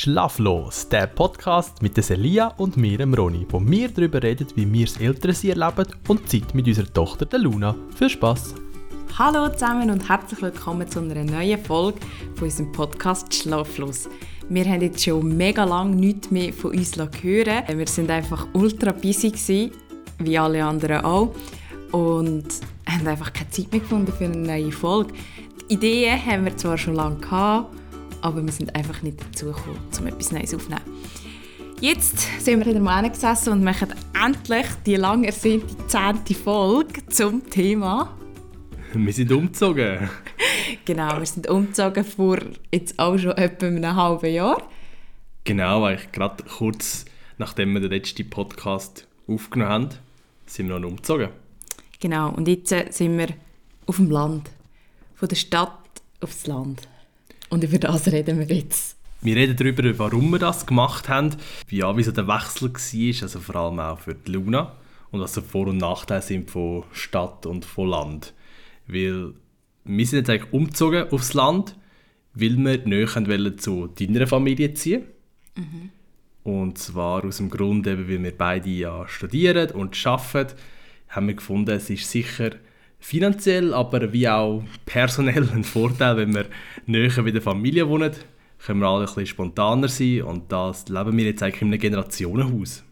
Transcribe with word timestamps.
Schlaflos, 0.00 0.88
der 0.88 1.08
Podcast 1.08 1.82
mit 1.82 1.94
der 1.94 2.02
Celia 2.02 2.54
und 2.56 2.78
mir, 2.78 3.06
Ronny, 3.06 3.46
wo 3.50 3.60
wir 3.60 3.90
darüber 3.90 4.22
reden, 4.22 4.46
wie 4.54 4.72
wir 4.72 4.86
das 4.86 4.96
Elternsein 4.96 5.60
erleben 5.60 5.92
und 6.08 6.26
Zeit 6.26 6.54
mit 6.54 6.66
unserer 6.66 6.90
Tochter, 6.90 7.26
der 7.26 7.40
Luna. 7.40 7.74
Viel 7.96 8.08
Spaß! 8.08 8.54
Hallo 9.18 9.52
zusammen 9.52 9.90
und 9.90 10.08
herzlich 10.08 10.40
willkommen 10.40 10.88
zu 10.88 11.00
einer 11.00 11.22
neuen 11.22 11.62
Folge 11.62 12.00
von 12.34 12.44
unserem 12.44 12.72
Podcast 12.72 13.34
Schlaflos. 13.34 14.08
Wir 14.48 14.64
haben 14.64 14.80
jetzt 14.80 15.04
schon 15.04 15.36
mega 15.36 15.64
lange 15.64 15.94
nichts 15.94 16.30
mehr 16.30 16.54
von 16.54 16.70
uns 16.70 16.96
hören. 16.96 17.62
Wir 17.68 17.86
sind 17.86 18.08
einfach 18.08 18.46
ultra 18.54 18.92
busy 18.92 19.32
gewesen, 19.32 19.72
wie 20.18 20.38
alle 20.38 20.64
anderen 20.64 21.04
auch 21.04 21.34
und 21.92 22.46
haben 22.88 23.06
einfach 23.06 23.34
keine 23.34 23.50
Zeit 23.50 23.70
mehr 23.70 23.82
gefunden 23.82 24.14
für 24.16 24.24
eine 24.24 24.38
neue 24.38 24.72
Folge. 24.72 25.12
Die 25.68 25.74
Ideen 25.74 26.24
haben 26.24 26.46
wir 26.46 26.56
zwar 26.56 26.78
schon 26.78 26.94
lange 26.94 27.16
gehabt, 27.16 27.79
aber 28.22 28.44
wir 28.44 28.52
sind 28.52 28.74
einfach 28.74 29.02
nicht 29.02 29.20
dazu 29.20 29.46
gekommen, 29.46 29.78
um 29.98 30.06
etwas 30.06 30.32
Neues 30.32 30.54
aufzunehmen. 30.54 30.82
Jetzt 31.80 32.18
sind 32.38 32.60
wir 32.60 32.66
in 32.66 32.74
der 32.74 32.82
Mane 32.82 33.10
gesessen 33.10 33.52
und 33.52 33.64
machen 33.64 33.94
endlich 34.22 34.66
die 34.84 34.96
lang 34.96 35.24
ersehnte 35.24 35.86
zehnte 35.86 36.34
Folge 36.34 37.06
zum 37.06 37.48
Thema. 37.48 38.16
Wir 38.92 39.12
sind 39.12 39.32
umgezogen. 39.32 40.10
genau, 40.84 41.18
wir 41.18 41.26
sind 41.26 41.48
umgezogen 41.48 42.04
vor 42.04 42.38
jetzt 42.72 42.98
auch 42.98 43.16
schon 43.16 43.32
etwa 43.32 43.66
einem 43.66 43.96
halben 43.96 44.32
Jahr. 44.32 44.62
Genau, 45.44 45.84
eigentlich 45.84 46.12
gerade 46.12 46.44
kurz 46.44 47.06
nachdem 47.40 47.72
wir 47.72 47.80
den 47.80 47.90
letzten 47.90 48.28
Podcast 48.28 49.06
aufgenommen 49.26 49.72
haben, 49.72 49.88
sind 50.44 50.68
wir 50.68 50.78
noch 50.78 50.90
umgezogen. 50.90 51.30
Genau, 51.98 52.30
und 52.30 52.46
jetzt 52.46 52.68
sind 52.68 53.16
wir 53.16 53.28
auf 53.86 53.96
dem 53.96 54.10
Land. 54.10 54.50
Von 55.14 55.28
der 55.28 55.36
Stadt 55.36 55.78
aufs 56.20 56.46
Land. 56.46 56.86
Und 57.50 57.64
über 57.64 57.78
das 57.78 58.10
reden 58.10 58.38
wir 58.38 58.46
jetzt. 58.46 58.96
Wir 59.22 59.36
reden 59.36 59.56
darüber, 59.56 59.98
warum 59.98 60.30
wir 60.30 60.38
das 60.38 60.64
gemacht 60.64 61.08
haben, 61.08 61.36
ja, 61.68 61.94
wie 61.96 62.02
so 62.02 62.12
der 62.12 62.26
Wechsel 62.26 62.72
war, 62.72 63.22
also 63.22 63.40
vor 63.40 63.56
allem 63.56 63.78
auch 63.80 63.98
für 63.98 64.14
die 64.14 64.32
Luna 64.32 64.72
und 65.10 65.20
was 65.20 65.34
so 65.34 65.42
Vor- 65.42 65.66
und 65.66 65.76
Nachteile 65.76 66.22
sind 66.22 66.50
von 66.50 66.84
Stadt 66.92 67.44
und 67.44 67.66
von 67.66 67.88
Land. 67.88 68.32
Weil 68.86 69.34
wir 69.84 70.06
sind 70.06 70.20
jetzt 70.20 70.30
eigentlich 70.30 70.52
umgezogen 70.52 71.10
aufs 71.10 71.34
Land, 71.34 71.76
weil 72.32 72.56
wir 72.56 72.78
näher 72.86 73.08
wollen 73.14 73.58
zu 73.58 73.88
deiner 73.88 74.26
Familie 74.26 74.72
ziehen. 74.72 75.04
Mhm. 75.56 75.90
Und 76.42 76.78
zwar 76.78 77.24
aus 77.24 77.36
dem 77.36 77.50
Grund, 77.50 77.86
eben, 77.86 78.08
weil 78.08 78.22
wir 78.22 78.36
beide 78.36 78.70
ja 78.70 79.06
studieren 79.06 79.70
und 79.72 80.06
arbeiten, 80.06 80.54
haben 81.08 81.26
wir 81.26 81.34
gefunden, 81.34 81.70
es 81.72 81.90
ist 81.90 82.10
sicher 82.10 82.52
finanziell, 83.00 83.74
aber 83.74 84.12
wie 84.12 84.28
auch 84.28 84.62
personell 84.86 85.48
ein 85.50 85.64
Vorteil, 85.64 86.16
wenn 86.16 86.34
wir 86.34 86.46
näher 86.86 87.22
bei 87.22 87.30
der 87.30 87.42
Familie 87.42 87.88
wohnen, 87.88 88.12
können 88.64 88.80
wir 88.80 88.88
alle 88.88 89.00
ein 89.00 89.06
bisschen 89.06 89.26
spontaner 89.26 89.88
sein 89.88 90.22
und 90.22 90.52
das 90.52 90.88
leben 90.88 91.16
wir 91.16 91.24
jetzt 91.24 91.42
eigentlich 91.42 91.62
in 91.62 91.68
einem 91.68 91.80
Generationenhaus. 91.80 92.84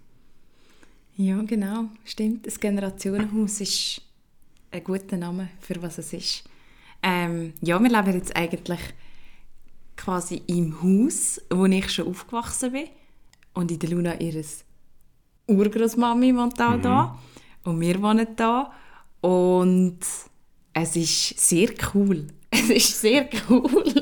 Ja, 1.17 1.42
genau, 1.42 1.87
stimmt. 2.05 2.47
Das 2.47 2.59
Generationenhaus 2.59 3.61
ist 3.61 4.03
ein 4.70 4.84
guter 4.84 5.17
Name 5.17 5.48
für 5.61 5.81
was 5.83 5.98
es 5.98 6.12
ist. 6.12 6.45
Ähm, 7.03 7.53
ja, 7.61 7.78
wir 7.81 7.91
leben 7.91 8.15
jetzt 8.15 8.34
eigentlich 8.37 8.81
quasi 9.97 10.43
im 10.47 10.81
Haus, 10.83 11.41
wo 11.50 11.67
ich 11.67 11.91
schon 11.91 12.06
aufgewachsen 12.06 12.72
bin 12.72 12.87
und 13.53 13.70
in 13.70 13.78
der 13.78 13.91
Luna 13.91 14.20
ihres 14.20 14.65
Urgroßmami 15.48 16.34
wohnt 16.34 16.61
auch 16.61 16.77
mhm. 16.77 16.83
da 16.83 17.19
und 17.65 17.81
wir 17.81 18.00
wohnen 18.00 18.27
da 18.37 18.72
und 19.20 19.98
es 20.72 20.97
ist 20.97 21.41
sehr 21.41 21.70
cool. 21.94 22.27
Es 22.50 22.70
ist 22.70 23.00
sehr 23.02 23.28
cool. 23.48 23.84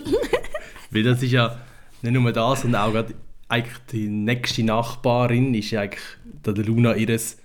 Weil 0.90 1.02
das 1.02 1.20
ist 1.22 1.32
ja 1.32 1.60
nicht 2.02 2.12
nur 2.12 2.32
das, 2.32 2.62
sondern 2.62 2.82
auch 2.82 2.92
gerade 2.92 3.14
eigentlich 3.48 3.78
die 3.90 4.08
nächste 4.08 4.62
Nachbarin 4.62 5.52
ist 5.54 5.72
ja 5.72 5.80
eigentlich 5.80 6.04
der 6.24 6.54
Luna 6.54 6.94
ihres 6.94 7.38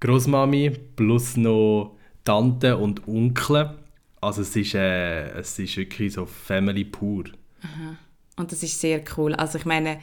Großmami 0.00 0.70
plus 0.96 1.36
noch 1.36 1.96
Tante 2.24 2.76
und 2.76 3.06
Onkel. 3.06 3.78
Also 4.20 4.42
es 4.42 4.54
ist, 4.56 4.74
äh, 4.74 5.30
es 5.38 5.58
ist 5.58 5.76
wirklich 5.76 6.12
so 6.12 6.26
Family 6.26 6.84
pur. 6.84 7.24
Aha. 7.62 7.96
Und 8.36 8.52
das 8.52 8.62
ist 8.62 8.80
sehr 8.80 9.02
cool. 9.16 9.34
Also 9.34 9.58
ich 9.58 9.64
meine, 9.64 10.00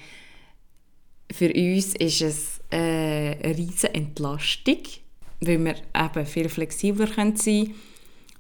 für 1.31 1.51
uns 1.53 1.95
ist 1.95 2.21
es 2.21 2.61
äh, 2.71 2.77
eine 2.77 3.57
riesige 3.57 3.93
Entlastung 3.93 4.77
weil 5.41 5.63
wir 5.63 5.75
eben 5.95 6.25
viel 6.25 6.49
flexibler 6.49 7.07
sein 7.07 7.35
können. 7.35 7.75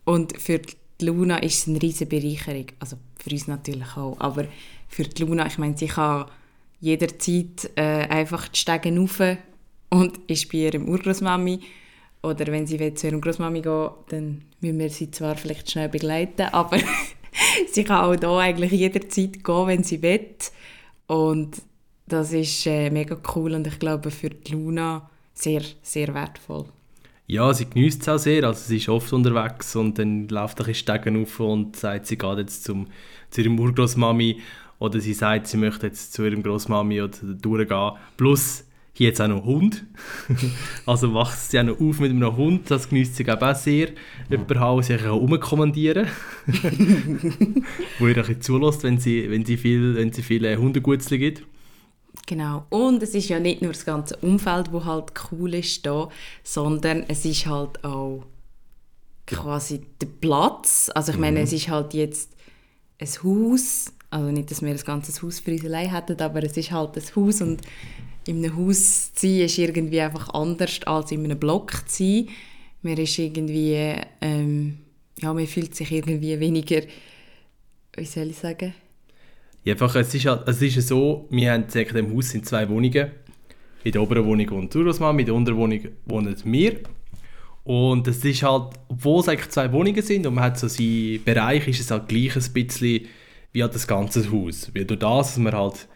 Und 0.05 0.39
für 0.39 0.59
die 0.59 1.05
Luna 1.05 1.37
ist 1.37 1.59
es 1.59 1.67
eine 1.67 1.81
riesige 1.81 2.05
Bereicherung. 2.05 2.67
Also 2.79 2.97
für 3.17 3.31
uns 3.31 3.47
natürlich 3.47 3.97
auch. 3.97 4.15
Aber 4.19 4.45
für 4.87 5.03
die 5.03 5.23
Luna, 5.23 5.47
ich 5.47 5.57
meine, 5.57 5.77
sie 5.77 5.87
kann 5.87 6.25
jederzeit 6.79 7.71
äh, 7.75 8.07
einfach 8.07 8.47
die 8.47 8.59
Stege 8.59 8.95
rauf 8.97 9.21
und 9.89 10.19
ist 10.27 10.51
bei 10.51 10.59
ihrem 10.59 10.87
Urgroßmami. 10.87 11.59
Oder 12.21 12.47
wenn 12.47 12.65
sie 12.65 12.93
zu 12.93 13.07
ihrem 13.07 13.21
Großmami 13.21 13.61
gehen 13.61 13.89
dann 14.09 14.41
müssen 14.59 14.79
wir 14.79 14.89
sie 14.89 15.11
zwar 15.11 15.35
vielleicht 15.35 15.69
schnell 15.69 15.89
begleiten, 15.89 16.47
aber 16.51 16.79
sie 17.71 17.83
kann 17.83 18.03
auch 18.03 18.15
hier 18.15 18.29
eigentlich 18.29 18.71
jederzeit 18.71 19.43
gehen, 19.43 19.67
wenn 19.67 19.83
sie 19.83 20.01
will. 20.01 20.35
Und 21.07 21.61
das 22.07 22.33
ist 22.33 22.65
äh, 22.65 22.89
mega 22.89 23.17
cool 23.35 23.53
und 23.53 23.67
ich 23.67 23.79
glaube 23.79 24.11
für 24.11 24.29
die 24.29 24.53
Luna 24.53 25.09
sehr, 25.33 25.61
sehr 25.81 26.13
wertvoll. 26.13 26.65
Ja, 27.27 27.53
sie 27.53 27.65
genießt 27.65 28.01
es 28.03 28.09
auch 28.09 28.17
sehr. 28.17 28.43
Also 28.43 28.67
sie 28.67 28.77
ist 28.77 28.89
oft 28.89 29.11
unterwegs 29.11 29.75
und 29.75 29.97
dann 29.97 30.27
läuft 30.27 30.65
ein 30.65 30.73
Stegen 30.75 31.21
auf 31.21 31.39
und 31.39 31.75
sagt, 31.75 32.05
sie 32.05 32.17
geht 32.17 32.37
jetzt 32.37 32.63
zum, 32.63 32.87
zu 33.31 33.41
ihrem 33.41 33.59
Urgroßmami 33.59 34.41
oder 34.77 34.99
sie 34.99 35.13
sagt, 35.13 35.47
sie 35.47 35.57
möchte 35.57 35.87
jetzt 35.87 36.13
zu 36.13 36.23
ihrem 36.23 36.43
Großmami 36.43 37.01
oder 37.01 37.17
durchgehen. 37.41 37.91
Plus, 38.15 38.65
hier 38.93 39.07
jetzt 39.07 39.21
auch 39.21 39.27
noch 39.27 39.43
Hund. 39.43 39.85
also 40.85 41.13
wacht 41.13 41.37
sie 41.37 41.59
auch 41.59 41.63
noch 41.63 41.81
auf 41.81 41.99
mit 41.99 42.11
einem 42.11 42.37
Hund. 42.37 42.69
Das 42.69 42.89
genießt 42.89 43.15
sie 43.15 43.29
auch 43.29 43.55
sehr. 43.55 43.89
Jemand 44.29 44.55
haben, 44.55 44.83
sich 44.83 45.05
auch 45.05 45.19
umkommandieren 45.19 46.07
Wo 47.99 48.07
ihr 48.07 48.15
ein 48.15 48.21
bisschen 48.21 48.41
zulässt, 48.41 48.83
wenn 48.83 48.99
sie, 48.99 49.29
wenn 49.31 49.43
sie, 49.45 49.57
viel, 49.57 49.95
wenn 49.95 50.13
sie 50.13 50.21
viele 50.21 50.55
Hundegutzli 50.57 51.17
gibt. 51.17 51.43
Genau. 52.25 52.65
Und 52.69 53.03
es 53.03 53.13
ist 53.13 53.29
ja 53.29 53.39
nicht 53.39 53.61
nur 53.61 53.73
das 53.73 53.85
ganze 53.85 54.17
Umfeld, 54.17 54.71
wo 54.71 54.83
halt 54.83 55.13
cool 55.31 55.53
ist 55.53 55.85
da, 55.85 56.09
sondern 56.43 57.03
es 57.07 57.23
ist 57.23 57.45
halt 57.45 57.83
auch 57.83 58.23
quasi 59.27 59.81
der 60.01 60.07
Platz. 60.07 60.89
Also 60.93 61.11
ich 61.11 61.17
meine, 61.17 61.39
mhm. 61.39 61.43
es 61.43 61.53
ist 61.53 61.69
halt 61.69 61.93
jetzt 61.93 62.31
ein 62.99 63.07
Haus, 63.23 63.91
also 64.09 64.31
nicht, 64.31 64.49
dass 64.49 64.61
wir 64.61 64.71
das 64.71 64.85
ganze 64.85 65.21
Haus 65.21 65.39
für 65.39 65.51
uns 65.51 65.65
allein 65.65 65.91
hätten, 65.91 66.19
aber 66.19 66.43
es 66.43 66.57
ist 66.57 66.71
halt 66.71 66.97
ein 66.97 67.15
Haus 67.15 67.41
und 67.41 67.61
in 68.27 68.43
einem 68.43 68.57
Haus 68.57 69.13
zu 69.13 69.27
sein 69.27 69.41
ist 69.41 69.57
irgendwie 69.57 70.01
einfach 70.01 70.29
anders 70.33 70.79
als 70.85 71.11
in 71.11 71.23
einem 71.23 71.37
Block 71.37 71.73
zu 71.87 72.03
sein. 72.03 72.29
Man 72.81 72.97
ist 72.97 73.17
irgendwie, 73.19 73.95
ähm, 74.21 74.79
ja, 75.19 75.33
man 75.33 75.47
fühlt 75.47 75.75
sich 75.75 75.91
irgendwie 75.91 76.39
weniger, 76.39 76.81
wie 77.95 78.05
soll 78.05 78.29
ich 78.29 78.37
sagen, 78.37 78.73
einfach, 79.71 79.95
es, 79.95 80.13
ist 80.13 80.25
halt, 80.25 80.47
es 80.47 80.61
ist 80.61 80.87
so, 80.87 81.27
wir 81.29 81.51
haben 81.51 81.65
in 81.73 81.87
dem 81.87 82.15
Haus 82.15 82.29
sind 82.29 82.45
zwei 82.45 82.67
Wohnungen. 82.69 83.11
In 83.83 83.91
der 83.91 84.01
oberen 84.01 84.25
Wohnung 84.25 84.49
wohnt 84.51 84.75
Urosmann, 84.75 85.19
in 85.19 85.25
der 85.25 85.35
unteren 85.35 85.57
Wohnung 85.57 85.79
wohnen 86.05 86.35
wir. 86.43 86.79
Und 87.63 88.07
es 88.07 88.23
ist 88.23 88.43
halt, 88.43 88.73
obwohl 88.87 89.21
es 89.21 89.29
eigentlich 89.29 89.49
zwei 89.49 89.71
Wohnungen 89.71 90.01
sind 90.01 90.27
und 90.27 90.35
man 90.35 90.43
hat 90.43 90.59
so 90.59 90.67
seinen 90.67 91.23
Bereich, 91.23 91.67
ist 91.67 91.81
es 91.81 91.91
halt 91.91 92.07
gleich 92.07 92.35
ein 92.35 92.53
bisschen 92.53 93.07
wie 93.53 93.63
halt 93.63 93.73
das 93.73 93.87
ganze 93.87 94.31
Haus. 94.31 94.69
Weil 94.75 94.85
durch 94.85 94.99
das, 94.99 95.29
dass 95.29 95.37
man 95.37 95.53
halt 95.53 95.87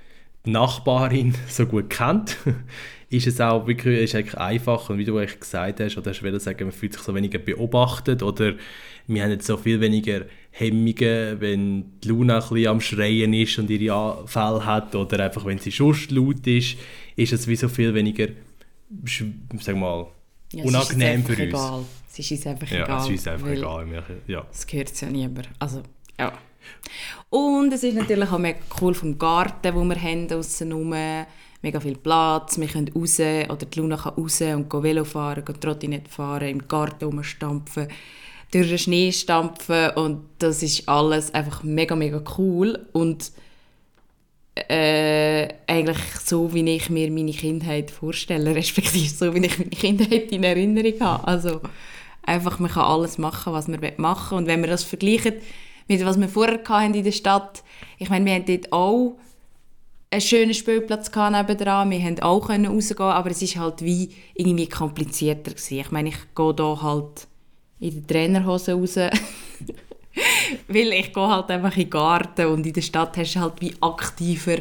die 0.46 0.52
Nachbarin 0.52 1.36
so 1.48 1.66
gut 1.66 1.90
kennt, 1.90 2.38
ist 3.10 3.28
es 3.28 3.42
auch 3.42 3.66
wirklich 3.66 4.02
ist 4.02 4.16
eigentlich 4.16 4.38
einfach 4.38 4.90
und 4.90 5.00
wie 5.00 5.06
du 5.06 5.18
eigentlich 5.18 5.40
gesagt 5.40 5.80
hast, 5.80 5.98
oder 5.98 6.12
hast 6.12 6.22
du 6.22 6.40
sagen, 6.40 6.66
man 6.66 6.72
fühlt 6.72 6.94
sich 6.94 7.02
so 7.02 7.16
weniger 7.16 7.40
beobachtet 7.40 8.22
oder 8.22 8.54
wir 9.08 9.24
haben 9.24 9.32
jetzt 9.32 9.48
so 9.48 9.58
viel 9.58 9.82
weniger 9.82 10.26
Hemmungen, 10.52 11.42
wenn 11.42 12.00
die 12.02 12.08
Luna 12.08 12.36
ein 12.36 12.40
bisschen 12.42 12.68
am 12.68 12.82
Schreien 12.82 13.34
ist 13.34 13.58
und 13.58 13.70
ihre 13.70 13.96
Anfälle 13.96 14.66
hat 14.66 14.94
oder 14.94 15.26
einfach 15.26 15.46
wenn 15.46 15.58
sie 15.58 15.72
schon 15.72 15.98
laut 16.10 16.46
ist, 16.46 16.78
ist 17.16 17.34
es 17.34 17.48
wie 17.48 17.56
so 17.56 17.68
viel 17.68 17.94
weniger, 17.96 18.28
sag 19.60 19.76
mal, 19.76 20.08
ja, 20.54 20.64
unangenehm 20.64 21.24
für 21.24 21.32
uns. 21.34 21.40
Egal. 21.42 21.86
Es 22.12 22.20
ist 22.20 22.32
uns 22.32 22.48
einfach 22.48 22.72
ja, 22.72 22.84
egal. 22.84 23.02
Es 23.02 23.10
ist 23.10 23.28
einfach 23.28 23.48
egal. 23.48 24.04
Ja. 24.28 24.46
Es 24.52 24.68
gehört 24.68 25.02
ja 25.02 25.10
niemand. 25.10 25.50
Also, 25.60 25.84
ja. 26.20 26.34
Und 27.30 27.72
es 27.72 27.84
ist 27.84 27.96
natürlich 27.96 28.30
auch 28.30 28.38
mega 28.38 28.60
cool 28.82 28.94
vom 28.94 29.18
Garten, 29.18 29.74
wo 29.74 29.84
wir 29.84 30.02
haben, 30.02 30.32
aussen 30.34 30.72
rum. 30.72 30.94
Mega 31.62 31.80
viel 31.80 31.98
Platz, 31.98 32.58
wir 32.58 32.68
können 32.68 32.90
raus, 32.96 33.20
oder 33.20 33.66
die 33.66 33.80
Luna 33.80 33.98
kann 33.98 34.14
raus 34.14 34.42
und 34.42 34.72
Velo 34.72 35.04
fahren, 35.04 35.44
Trottinett 35.60 36.08
fahren, 36.08 36.48
im 36.48 36.68
Garten 36.68 37.06
rumstampfen 37.06 37.88
durch 38.52 38.70
den 38.70 38.78
Schnee 38.78 39.12
stampfen 39.12 39.92
und 39.92 40.22
das 40.40 40.64
ist 40.64 40.90
alles 40.90 41.34
einfach 41.34 41.64
mega, 41.64 41.96
mega 41.96 42.22
cool 42.38 42.80
und 42.94 43.32
äh, 44.56 45.48
eigentlich 45.68 46.00
so, 46.24 46.54
wie 46.54 46.68
ich 46.76 46.90
mir 46.90 47.12
meine 47.12 47.32
Kindheit 47.32 47.92
vorstelle, 47.92 48.56
respektive 48.56 49.10
so, 49.10 49.34
wie 49.34 49.46
ich 49.46 49.58
meine 49.58 49.70
Kindheit 49.70 50.32
in 50.32 50.44
Erinnerung 50.44 51.00
habe. 51.00 51.28
Also 51.28 51.62
einfach, 52.24 52.60
man 52.60 52.72
kann 52.72 52.84
alles 52.84 53.18
machen, 53.18 53.54
was 53.54 53.68
man 53.68 53.80
machen 53.98 54.32
will. 54.32 54.38
Und 54.40 54.48
wenn 54.48 54.62
wir 54.62 54.70
das 54.70 54.84
vergleichen 54.84 55.36
mit 55.88 56.06
was 56.06 56.20
wir 56.20 56.30
vorher 56.30 56.60
in 56.86 57.04
der 57.04 57.12
Stadt, 57.12 57.64
ich 57.98 58.10
meine, 58.10 58.26
wir 58.26 58.34
haben 58.34 58.46
dort 58.46 58.72
auch 58.72 59.18
einen 60.12 60.22
schönen 60.22 60.54
Spielplatz 60.54 61.12
nebenan, 61.14 61.92
wir 61.92 62.00
konnten 62.00 62.22
auch 62.22 62.50
rausgehen, 62.50 63.10
aber 63.10 63.32
es 63.32 63.56
war 63.56 63.64
halt 63.64 63.82
wie 63.84 64.10
irgendwie 64.34 64.68
komplizierter 64.68 65.52
gewesen. 65.52 65.80
Ich 65.80 65.92
meine, 65.92 66.10
ich 66.10 66.18
gehe 66.36 66.56
hier 66.56 66.82
halt 66.82 67.28
in 67.80 67.94
der 67.94 68.08
Trainerhose 68.08 68.74
raus, 68.74 68.96
weil 70.68 70.94
ich 70.94 71.14
gehe 71.14 71.28
halt 71.28 71.50
einfach 71.52 71.78
in 71.78 71.84
den 71.84 71.90
Garten 71.90 72.48
und 72.48 72.66
in 72.66 72.74
der 72.74 72.82
Stadt 72.82 73.18
hast 73.18 73.36
du 73.36 73.40
halt 73.40 73.62
wie 73.62 73.76
aktiver, 73.82 74.58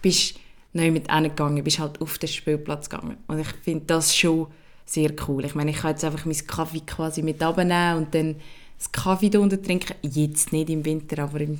bist 0.00 0.38
neu 0.72 0.90
mit 0.90 1.08
gegangen, 1.08 1.62
bist 1.62 1.78
halt 1.78 2.00
auf 2.00 2.18
den 2.18 2.28
Spielplatz 2.28 2.88
gegangen. 2.88 3.18
Und 3.26 3.40
ich 3.40 3.48
finde 3.62 3.84
das 3.86 4.16
schon 4.16 4.46
sehr 4.86 5.10
cool. 5.26 5.44
Ich 5.44 5.54
meine, 5.54 5.72
ich 5.72 5.78
kann 5.78 5.90
jetzt 5.90 6.04
einfach 6.04 6.24
meinen 6.24 6.46
Kaffee 6.46 6.80
quasi 6.80 7.22
mit 7.22 7.42
abnehmen 7.42 7.98
und 7.98 8.14
dann 8.14 8.36
das 8.78 8.92
Kaffee 8.92 9.30
da 9.30 9.40
unten 9.40 9.62
trinken, 9.62 9.94
jetzt 10.02 10.52
nicht 10.52 10.70
im 10.70 10.84
Winter, 10.84 11.22
aber 11.22 11.40
im, 11.40 11.58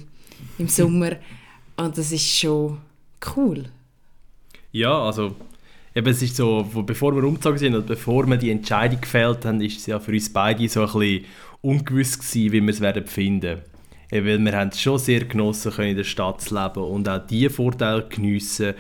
im 0.59 0.69
Sommer. 0.69 1.17
Und 1.77 1.99
das 1.99 2.13
ist 2.13 2.39
schon 2.39 2.79
cool. 3.37 3.65
Ja, 4.73 4.99
also 5.03 5.35
eben, 5.95 6.09
es 6.09 6.23
ist 6.23 6.37
so, 6.37 6.67
bevor 6.87 7.15
wir 7.15 7.25
umgezogen 7.25 7.59
sind 7.59 7.75
und 7.75 7.87
bevor 7.87 8.27
wir 8.27 8.37
die 8.37 8.51
Entscheidung 8.51 9.01
gefällt 9.01 9.45
haben, 9.45 9.61
ist 9.61 9.79
es 9.79 9.87
ja 9.87 9.99
für 9.99 10.13
uns 10.13 10.33
beide 10.33 10.69
so 10.69 10.81
ein 10.83 10.87
bisschen 10.87 11.25
ungewiss 11.63 12.19
gewesen, 12.19 12.53
wie 12.53 12.61
wir 12.61 12.71
es 12.71 12.81
werden 12.81 13.07
finden. 13.07 13.63
Eben, 14.13 14.45
wir 14.45 14.53
haben 14.53 14.69
es 14.69 14.81
schon 14.81 14.99
sehr 14.99 15.25
genossen, 15.25 15.73
können 15.73 15.91
in 15.91 15.97
der 15.97 16.05
Stadt 16.05 16.41
zu 16.41 16.55
leben 16.55 16.85
und 16.85 17.09
auch 17.09 17.27
diese 17.27 17.51
Vorteile 17.51 18.07
geniessen, 18.09 18.75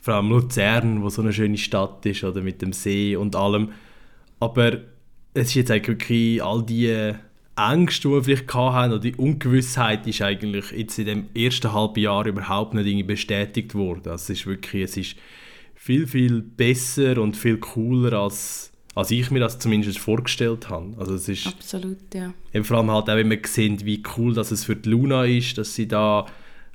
vor 0.00 0.14
allem 0.14 0.30
Luzern, 0.30 1.02
wo 1.02 1.08
so 1.08 1.22
eine 1.22 1.32
schöne 1.32 1.56
Stadt 1.56 2.04
ist, 2.06 2.24
oder 2.24 2.42
mit 2.42 2.60
dem 2.60 2.72
See 2.72 3.16
und 3.16 3.36
allem. 3.36 3.72
Aber 4.40 4.78
es 5.32 5.48
ist 5.48 5.54
jetzt 5.54 5.70
eigentlich 5.70 5.88
wirklich 5.88 6.42
all 6.42 6.62
die 6.62 7.14
Ängste, 7.56 8.08
die 8.08 8.14
wir 8.14 8.24
vielleicht 8.24 8.54
hatten, 8.54 8.92
oder 8.92 9.00
die 9.00 9.14
Ungewissheit 9.14 10.06
ist 10.06 10.22
eigentlich 10.22 10.72
jetzt 10.72 10.98
in 10.98 11.06
dem 11.06 11.26
ersten 11.34 11.72
halben 11.72 12.00
Jahr 12.00 12.26
überhaupt 12.26 12.74
nicht 12.74 13.06
bestätigt 13.06 13.74
worden. 13.74 14.10
Also 14.10 14.32
es 14.32 14.40
ist 14.40 14.46
wirklich, 14.46 14.82
es 14.82 14.96
ist 14.96 15.16
viel, 15.74 16.06
viel 16.06 16.40
besser 16.42 17.18
und 17.18 17.36
viel 17.36 17.58
cooler, 17.58 18.14
als, 18.14 18.72
als 18.94 19.10
ich 19.10 19.30
mir 19.30 19.40
das 19.40 19.58
zumindest 19.58 19.98
vorgestellt 19.98 20.68
habe. 20.68 20.94
Also 20.98 21.14
es 21.14 21.28
ist 21.28 21.46
Absolut, 21.46 21.98
ja. 22.12 22.32
Eben 22.52 22.64
vor 22.64 22.78
allem 22.78 22.90
halt 22.90 23.08
auch, 23.08 23.16
wenn 23.16 23.30
wir 23.30 23.40
sehen, 23.44 23.84
wie 23.84 24.02
cool 24.16 24.34
dass 24.34 24.50
es 24.50 24.64
für 24.64 24.76
die 24.76 24.88
Luna 24.88 25.24
ist, 25.24 25.58
dass 25.58 25.74
sie 25.74 25.86
da 25.86 26.26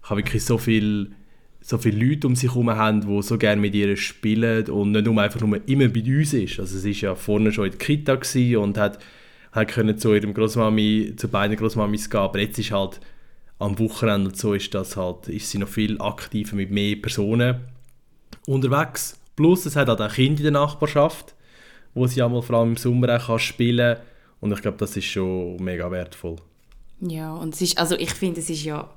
wirklich 0.07 0.45
so 0.45 0.57
viel 0.57 1.11
so 1.61 1.77
viele 1.77 2.03
Leute 2.03 2.25
um 2.25 2.35
sich 2.35 2.49
herum 2.49 2.69
haben, 2.69 3.01
die 3.01 3.21
so 3.21 3.37
gerne 3.37 3.61
mit 3.61 3.75
ihr 3.75 3.95
spielen 3.97 4.67
und 4.69 4.93
nicht 4.93 5.05
nur 5.05 5.21
einfach 5.21 5.41
nur 5.41 5.59
immer 5.67 5.89
bei 5.89 6.01
uns 6.01 6.33
ist. 6.33 6.59
Also 6.59 6.77
es 6.77 6.85
ist 6.85 7.01
ja 7.01 7.15
vorne 7.15 7.51
schon 7.51 7.65
in 7.65 7.71
der 7.71 7.79
Kita 7.79 8.17
und 8.59 8.77
hat 8.77 8.99
halt 9.51 9.69
können 9.69 9.97
zu 9.97 10.13
ihrem 10.13 10.33
Großmami, 10.33 11.13
zu 11.17 11.27
beiden 11.27 11.57
Großmamis 11.57 12.09
gehen, 12.09 12.19
aber 12.19 12.39
jetzt 12.39 12.59
ist 12.59 12.71
halt 12.71 12.99
am 13.57 13.77
Wochenende 13.79 14.31
so 14.33 14.53
ist 14.53 14.73
das 14.73 14.95
halt, 14.95 15.27
ist 15.27 15.49
sie 15.49 15.57
noch 15.57 15.67
viel 15.67 16.01
aktiver 16.01 16.55
mit 16.55 16.71
mehr 16.71 16.95
Personen 16.95 17.59
unterwegs. 18.47 19.19
Plus 19.35 19.65
es 19.65 19.75
hat 19.75 19.89
halt 19.89 20.01
auch 20.01 20.13
Kinder 20.13 20.39
in 20.39 20.53
der 20.53 20.61
Nachbarschaft, 20.61 21.35
wo 21.93 22.07
sie 22.07 22.21
einmal 22.21 22.41
vor 22.41 22.57
allem 22.57 22.69
im 22.69 22.77
Sommer 22.77 23.15
auch 23.15 23.27
kann 23.27 23.39
spielen 23.39 23.97
und 24.39 24.51
ich 24.51 24.61
glaube, 24.61 24.77
das 24.77 24.95
ist 24.95 25.05
schon 25.05 25.57
mega 25.57 25.91
wertvoll. 25.91 26.37
Ja, 27.01 27.33
und 27.33 27.53
es 27.53 27.61
ist, 27.61 27.77
also 27.77 27.95
ich 27.95 28.11
finde, 28.11 28.39
es 28.39 28.49
ist 28.49 28.63
ja 28.63 28.89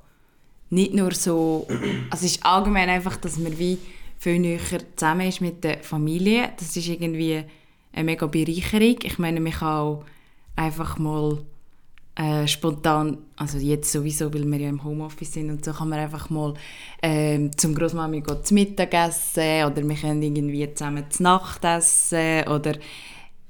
nicht 0.69 0.93
nur 0.93 1.13
so, 1.13 1.67
also 2.09 2.25
es 2.25 2.35
ist 2.35 2.45
allgemein 2.45 2.89
einfach, 2.89 3.15
dass 3.17 3.37
man 3.37 3.57
wie 3.57 3.77
viel 4.17 4.39
näher 4.39 4.59
zusammen 4.95 5.27
ist 5.27 5.41
mit 5.41 5.63
der 5.63 5.79
Familie. 5.79 6.49
Das 6.57 6.75
ist 6.75 6.87
irgendwie 6.87 7.43
eine 7.91 8.03
mega 8.03 8.25
Bereicherung. 8.25 8.97
Ich 9.03 9.19
meine, 9.19 9.39
man 9.39 9.51
kann 9.51 9.67
auch 9.67 10.05
einfach 10.55 10.97
mal 10.97 11.39
äh, 12.15 12.47
spontan, 12.47 13.17
also 13.35 13.57
jetzt 13.57 13.91
sowieso, 13.91 14.33
weil 14.33 14.45
wir 14.45 14.59
ja 14.59 14.69
im 14.69 14.83
Homeoffice 14.83 15.33
sind 15.33 15.49
und 15.49 15.65
so, 15.65 15.73
kann 15.73 15.89
man 15.89 15.99
einfach 15.99 16.29
mal 16.29 16.53
äh, 17.01 17.49
zum 17.57 17.73
Großmami 17.73 18.23
zu 18.43 18.53
Mittag 18.53 18.93
essen 18.93 19.65
oder 19.65 19.87
wir 19.87 19.95
können 19.95 20.21
irgendwie 20.21 20.71
zusammen 20.73 21.05
zu 21.09 21.23
Nacht 21.23 21.65
essen 21.65 22.47
oder 22.47 22.73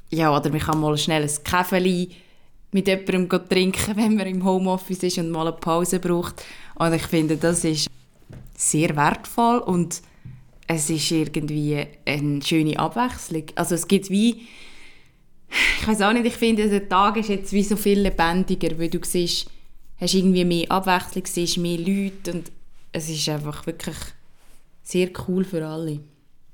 ja, 0.10 0.36
oder 0.36 0.50
man 0.50 0.60
kann 0.60 0.80
mal 0.80 0.98
schnell 0.98 1.24
ein 1.24 1.44
Kaffee 1.44 2.10
mit 2.72 2.88
jemandem 2.88 3.50
trinken, 3.50 3.96
wenn 3.96 4.16
man 4.16 4.28
im 4.28 4.46
Homeoffice 4.46 5.04
ist 5.04 5.18
und 5.18 5.32
mal 5.32 5.48
eine 5.48 5.58
Pause 5.58 6.00
braucht. 6.00 6.44
Und 6.76 6.94
ich 6.94 7.04
finde, 7.04 7.38
das 7.38 7.64
ist 7.64 7.90
sehr 8.56 8.96
wertvoll 8.96 9.60
und 9.60 10.02
es 10.68 10.90
ist 10.90 11.12
irgendwie 11.12 11.86
eine 12.06 12.42
schöne 12.42 12.80
Abwechslung. 12.80 13.44
Also 13.56 13.76
es 13.76 13.88
gibt 13.88 14.10
wie 14.10 14.48
ich 15.80 15.88
weiß 15.88 16.02
auch 16.02 16.14
nicht, 16.14 16.26
ich 16.26 16.34
finde, 16.34 16.68
der 16.70 16.88
Tag 16.88 17.18
ist 17.18 17.30
jetzt 17.30 17.54
wie 17.54 17.64
so 17.64 17.76
viel 17.76 18.00
lebendiger, 18.00 18.78
weil 18.78 18.90
du 18.90 19.00
siehst, 19.04 19.50
hast 20.00 20.14
irgendwie 20.14 20.46
mehr 20.46 20.72
Abwechslung, 20.72 21.26
siehst 21.26 21.58
mehr 21.58 21.78
Leute 21.78 22.34
und 22.34 22.52
es 22.92 23.10
ist 23.10 23.28
einfach 23.30 23.66
wirklich 23.66 23.98
sehr 24.84 25.10
cool 25.28 25.44
für 25.44 25.66
alle. 25.66 26.00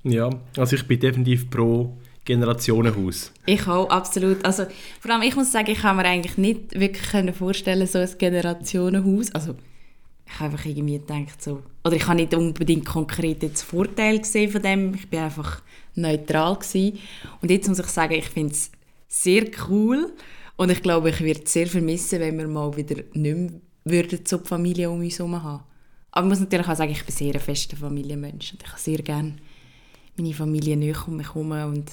Ja, 0.04 0.30
also 0.58 0.76
ich 0.76 0.88
bin 0.88 1.00
definitiv 1.00 1.50
pro 1.50 1.98
Generationenhaus. 2.24 3.32
Ich 3.46 3.68
auch, 3.68 3.90
absolut. 3.90 4.44
Also 4.46 4.66
vor 5.00 5.12
allem, 5.12 5.24
ich 5.24 5.36
muss 5.36 5.52
sagen, 5.52 5.72
ich 5.72 5.80
kann 5.80 5.98
mir 5.98 6.06
eigentlich 6.06 6.38
nicht 6.38 6.80
wirklich 6.80 7.36
vorstellen, 7.36 7.88
so 7.88 8.00
ein 8.00 8.10
Generationenhaus. 8.18 9.32
Also 9.32 9.56
ich 10.26 10.40
habe 10.40 10.52
einfach 10.52 10.66
irgendwie 10.66 11.00
gedacht 11.00 11.42
so, 11.42 11.64
oder 11.84 11.96
ich 11.96 12.08
habe 12.08 12.18
nicht 12.18 12.34
unbedingt 12.34 12.86
konkret 12.86 13.42
jetzt 13.42 13.64
Vorteil 13.64 14.20
gesehen 14.20 14.52
von 14.52 14.62
dem, 14.62 14.94
ich 14.94 15.10
bin 15.10 15.22
einfach 15.22 15.62
neutral 15.96 16.56
gewesen. 16.56 17.00
Und 17.42 17.50
jetzt 17.50 17.68
muss 17.68 17.80
ich 17.80 17.88
sagen, 17.88 18.14
ich 18.14 18.30
finde 18.30 18.54
es 18.54 18.72
sehr 19.10 19.48
cool. 19.68 20.14
Und 20.56 20.72
ich 20.72 20.82
glaube, 20.82 21.10
ich 21.10 21.20
würde 21.20 21.42
es 21.44 21.52
sehr 21.52 21.68
vermissen, 21.68 22.20
wenn 22.20 22.38
wir 22.38 22.48
mal 22.48 22.76
wieder 22.78 23.04
nicht 23.14 23.62
mehr 23.84 24.06
so 24.24 24.38
die 24.38 24.48
Familie 24.48 24.90
um 24.90 25.00
uns 25.00 25.20
herum 25.20 25.42
haben. 25.42 25.64
Aber 26.12 26.26
ich 26.26 26.30
muss 26.30 26.40
natürlich 26.40 26.68
auch 26.68 26.76
sagen, 26.76 26.92
ich 26.92 27.04
bin 27.04 27.16
sehr 27.16 27.34
ein 27.34 27.40
fester 27.40 27.76
Familienmensch. 27.76 28.54
Und 28.54 28.64
ich 28.64 28.70
habe 28.70 28.80
sehr 28.80 29.00
gerne 29.00 29.36
meine 30.18 30.34
Familie 30.34 30.78
näher 30.78 31.08
um 31.08 31.18
mich 31.18 31.28
herum. 31.28 31.52
Und 31.52 31.92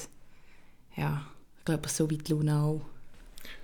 ja, 0.97 1.27
ich 1.59 1.65
glaube, 1.65 1.89
so 1.89 2.09
wie 2.09 2.19
die 2.19 2.33
Luna 2.33 2.65
auch. 2.65 2.83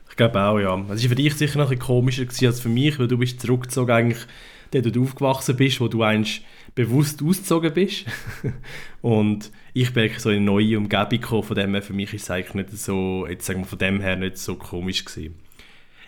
Ich 0.08 0.16
glaube 0.16 0.42
auch, 0.42 0.58
ja. 0.58 0.78
Es 0.92 1.02
war 1.02 1.08
für 1.08 1.14
dich 1.14 1.34
sicher 1.34 1.58
noch 1.58 1.70
ein 1.70 1.78
komischer 1.78 2.26
als 2.46 2.60
für 2.60 2.68
mich, 2.68 2.98
weil 2.98 3.08
du 3.08 3.16
bist 3.16 3.40
zurückgezogen 3.40 3.90
eigentlich 3.90 4.26
dort 4.72 4.94
du 4.94 5.02
aufgewachsen 5.02 5.56
bist, 5.56 5.80
wo 5.80 5.88
du 5.88 6.02
eigentlich 6.02 6.44
bewusst 6.74 7.22
ausgezogen 7.22 7.72
bist. 7.72 8.04
und 9.02 9.50
ich 9.74 9.92
bin 9.92 10.10
so 10.18 10.30
in 10.30 10.36
eine 10.36 10.44
neue 10.46 10.78
Umgebung 10.78 11.20
gekommen, 11.20 11.42
von 11.42 11.56
dem 11.56 11.72
her 11.72 11.82
für 11.82 11.92
mich 11.92 12.12
ist 12.14 12.22
es 12.22 12.30
eigentlich 12.30 12.54
nicht 12.54 12.78
so, 12.78 13.26
jetzt 13.28 13.46
sagen 13.46 13.60
wir 13.60 13.66
von 13.66 13.78
dem 13.78 14.00
her 14.00 14.16
nicht 14.16 14.38
so 14.38 14.56
komisch 14.56 15.04
gewesen. 15.04 15.34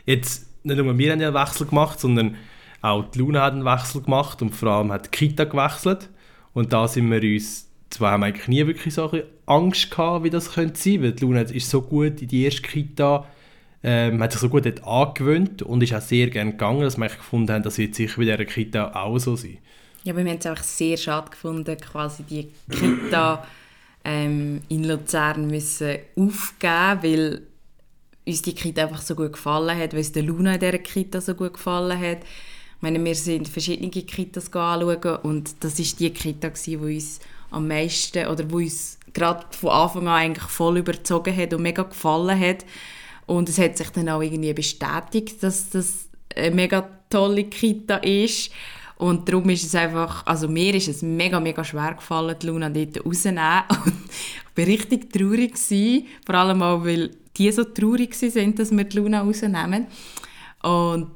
Jetzt, 0.07 0.49
nicht 0.65 0.77
nur 0.77 0.99
wir 0.99 1.13
haben 1.13 1.21
ja 1.21 1.29
einen 1.29 1.37
Wechsel 1.37 1.67
gemacht, 1.67 2.01
sondern 2.01 2.37
auch 2.81 3.11
die 3.11 3.19
Luna 3.19 3.43
hat 3.43 3.55
einen 3.55 3.65
Wechsel 3.65 4.03
gemacht 4.03 4.43
und 4.43 4.55
vor 4.55 4.71
allem 4.71 4.93
hat 4.93 5.07
die 5.07 5.11
Kita 5.11 5.45
gewechselt. 5.45 6.11
Und 6.53 6.73
da 6.73 6.87
sind 6.87 7.11
wir 7.11 7.23
uns, 7.23 7.71
zwar 7.91 8.13
haben 8.13 8.23
eigentlich 8.23 8.49
nie 8.49 8.67
wirklich 8.67 8.95
so 8.95 9.11
Angst 9.47 9.91
gehabt, 9.91 10.25
wie 10.25 10.31
das 10.31 10.53
könnte 10.53 10.79
sein, 10.79 11.03
weil 11.03 11.13
die 11.13 11.25
Luna 11.25 11.41
ist 11.41 11.71
so 11.71 11.83
gut 11.83 12.21
in 12.21 12.29
die 12.29 12.45
erste 12.45 12.63
Kita 12.63 13.27
ähm, 13.85 14.23
hat 14.23 14.33
sich 14.33 14.41
so 14.41 14.49
gut 14.49 14.65
dort 14.65 14.83
angewöhnt 14.83 15.63
und 15.63 15.83
ist 15.83 15.93
auch 15.93 16.01
sehr 16.01 16.31
gerne 16.31 16.53
gegangen, 16.53 16.81
dass 16.81 16.97
wir 16.97 17.07
gefunden 17.09 17.53
haben, 17.53 17.63
das 17.63 17.77
wird 17.77 17.95
sicher 17.95 18.17
bei 18.17 18.25
dieser 18.25 18.45
Kita 18.47 18.93
auch 18.95 19.19
so 19.19 19.37
sein. 19.37 19.59
Ja, 20.03 20.15
aber 20.15 20.25
wir 20.25 20.33
haben 20.33 20.39
es 20.39 20.47
auch 20.47 20.63
sehr 20.63 20.97
schade 20.97 21.31
gefunden, 21.31 21.77
quasi 21.79 22.23
die 22.23 22.51
Kita 22.71 23.47
ähm, 24.05 24.63
in 24.71 24.85
Luzern 24.85 25.47
müssen 25.47 25.99
aufgeben, 26.17 27.03
weil 27.03 27.43
uns 28.27 28.41
die 28.41 28.55
Kita 28.55 28.85
einfach 28.85 29.03
so 29.03 29.15
gut 29.15 29.35
gefallen 29.35 29.79
hat, 29.79 29.93
weil 29.93 30.01
es 30.01 30.13
der 30.13 30.23
Luna 30.23 30.55
in 30.55 30.61
dieser 30.61 30.79
Kita 30.79 31.21
so 31.21 31.35
gut 31.35 31.55
gefallen 31.55 32.01
hat. 32.01 32.19
Ich 32.23 32.83
meine, 32.83 33.03
wir 33.05 33.15
sind 33.15 33.49
verschiedene 33.49 33.91
Kitas 33.91 34.53
anschauen 34.53 35.17
und 35.23 35.63
das 35.63 35.79
ist 35.79 36.01
die 36.01 36.11
Kita, 36.11 36.49
die 36.49 36.77
uns 36.77 37.21
am 37.51 37.69
meisten 37.69 38.27
oder 38.27 38.51
wo 38.51 38.57
uns 38.57 38.99
gerade 39.13 39.45
von 39.51 39.71
Anfang 39.71 40.09
an 40.09 40.15
eigentlich 40.15 40.49
voll 40.49 40.79
überzogen 40.79 41.37
hat 41.37 41.53
und 41.53 41.63
mega 41.63 41.83
gefallen 41.83 42.39
hat. 42.39 42.65
Und 43.27 43.49
es 43.49 43.59
hat 43.59 43.77
sich 43.77 43.91
dann 43.91 44.09
auch 44.09 44.23
irgendwie 44.23 44.53
bestätigt, 44.53 45.43
dass 45.43 45.71
das 45.71 46.09
eine 46.35 46.55
mega 46.55 46.89
tolle 47.11 47.45
Kita 47.45 47.97
ist. 47.97 48.51
Und 48.97 49.29
darum 49.29 49.49
ist 49.51 49.65
es 49.65 49.75
einfach, 49.75 50.25
also 50.27 50.49
mir 50.49 50.75
ist 50.75 50.89
es 50.89 51.03
mega, 51.03 51.41
mega 51.41 51.65
schwer 51.65 51.95
gefallen, 51.95 52.37
die 52.41 52.47
Luna 52.47 52.71
dort 52.71 53.05
rauszunehmen. 53.05 53.65
Ich 54.57 54.65
war 54.65 54.73
richtig 54.73 55.13
traurig, 55.13 55.55
gewesen, 55.55 56.07
vor 56.25 56.37
allem 56.37 56.63
auch, 56.63 56.85
weil 56.85 57.11
die 57.37 57.51
so 57.51 57.65
traurig 57.65 58.15
sind, 58.15 58.57
dass 58.61 58.71
wir 58.71 58.85
die 58.85 58.97
Luna 58.99 59.23
rausnehmen. 59.23 59.89
Und 60.63 61.11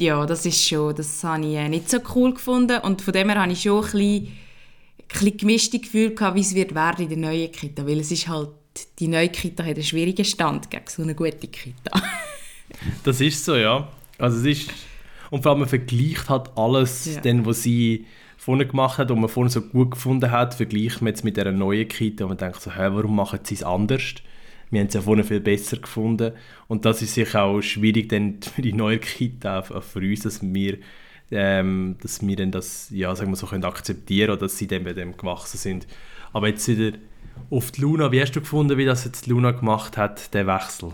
ja, 0.00 0.24
das 0.24 0.46
ist 0.46 0.66
schon, 0.66 0.94
das 0.94 1.22
habe 1.22 1.44
ich 1.44 1.68
nicht 1.68 1.90
so 1.90 1.98
cool 2.14 2.32
gefunden. 2.32 2.80
Und 2.80 3.02
von 3.02 3.12
dem 3.12 3.28
her 3.28 3.42
habe 3.42 3.52
ich 3.52 3.60
schon 3.60 3.84
ein 3.84 3.90
bisschen, 3.90 4.02
ein 4.02 5.08
bisschen 5.08 5.36
gemischte 5.36 5.78
Gefühle 5.78 6.14
gehabt, 6.14 6.36
wie 6.36 6.40
es 6.40 6.54
wird 6.54 6.74
werden 6.74 7.02
in 7.02 7.08
der 7.10 7.18
neuen 7.18 7.52
Kita. 7.52 7.86
Weil 7.86 8.00
es 8.00 8.10
ist 8.10 8.28
halt 8.28 8.48
die 8.98 9.08
neue 9.08 9.28
Kita 9.28 9.64
hat 9.64 9.74
einen 9.74 9.82
schwierigen 9.82 10.24
Stand 10.24 10.70
gegen 10.70 10.84
so 10.86 11.02
eine 11.02 11.14
gute 11.14 11.48
Kita. 11.48 11.90
das 13.04 13.20
ist 13.20 13.44
so, 13.44 13.56
ja. 13.56 13.88
Also 14.18 14.38
es 14.38 14.58
ist... 14.58 14.70
Und 15.30 15.42
vor 15.42 15.52
allem 15.52 15.60
man 15.60 15.68
vergleicht 15.68 16.28
halt 16.28 16.50
alles, 16.56 17.14
ja. 17.14 17.20
den, 17.20 17.46
was 17.46 17.62
sie 17.62 18.06
vorne 18.36 18.66
gemacht 18.66 18.98
hat 18.98 19.10
und 19.10 19.20
man 19.20 19.28
vorne 19.28 19.50
so 19.50 19.60
gut 19.60 19.92
gefunden 19.92 20.30
hat, 20.30 20.54
vergleicht 20.54 21.02
man 21.02 21.08
jetzt 21.08 21.24
mit 21.24 21.36
der 21.36 21.52
neuen 21.52 21.86
Kita 21.86 22.24
und 22.24 22.30
man 22.30 22.38
denkt 22.38 22.60
so, 22.60 22.72
hä, 22.72 22.88
warum 22.90 23.14
machen 23.14 23.40
sie 23.44 23.54
es 23.54 23.62
anders? 23.62 24.14
Wir 24.70 24.80
haben 24.80 24.88
es 24.88 24.94
ja 24.94 25.02
vorne 25.02 25.22
viel 25.22 25.40
besser 25.40 25.76
gefunden 25.76 26.32
und 26.66 26.84
das 26.84 27.02
ist 27.02 27.14
sicher 27.14 27.44
auch 27.44 27.60
schwierig 27.60 28.08
dann 28.08 28.40
für 28.42 28.62
die 28.62 28.72
neue 28.72 28.98
Kita, 28.98 29.60
auch 29.60 29.82
für 29.82 30.00
uns, 30.00 30.20
dass 30.20 30.42
wir 30.42 30.78
ähm, 31.30 31.96
dass 32.02 32.26
wir 32.26 32.36
dann 32.36 32.50
das, 32.50 32.90
ja, 32.90 33.14
sagen 33.14 33.30
wir 33.30 33.36
so, 33.36 33.46
können 33.46 33.64
akzeptieren 33.64 34.30
oder 34.30 34.40
dass 34.40 34.58
sie 34.58 34.66
dann 34.66 34.84
bei 34.84 34.92
dem 34.92 35.16
gewachsen 35.16 35.58
sind. 35.58 35.86
Aber 36.32 36.48
jetzt 36.48 36.66
wieder 36.66 36.96
auf 37.50 37.70
die 37.72 37.80
Luna, 37.80 38.12
wie 38.12 38.20
hast 38.20 38.32
du 38.32 38.40
gefunden, 38.40 38.76
wie 38.76 38.84
das 38.84 39.04
jetzt 39.04 39.26
Luna 39.26 39.52
gemacht 39.52 39.96
hat, 39.96 40.32
der 40.34 40.46
Wechsel? 40.46 40.92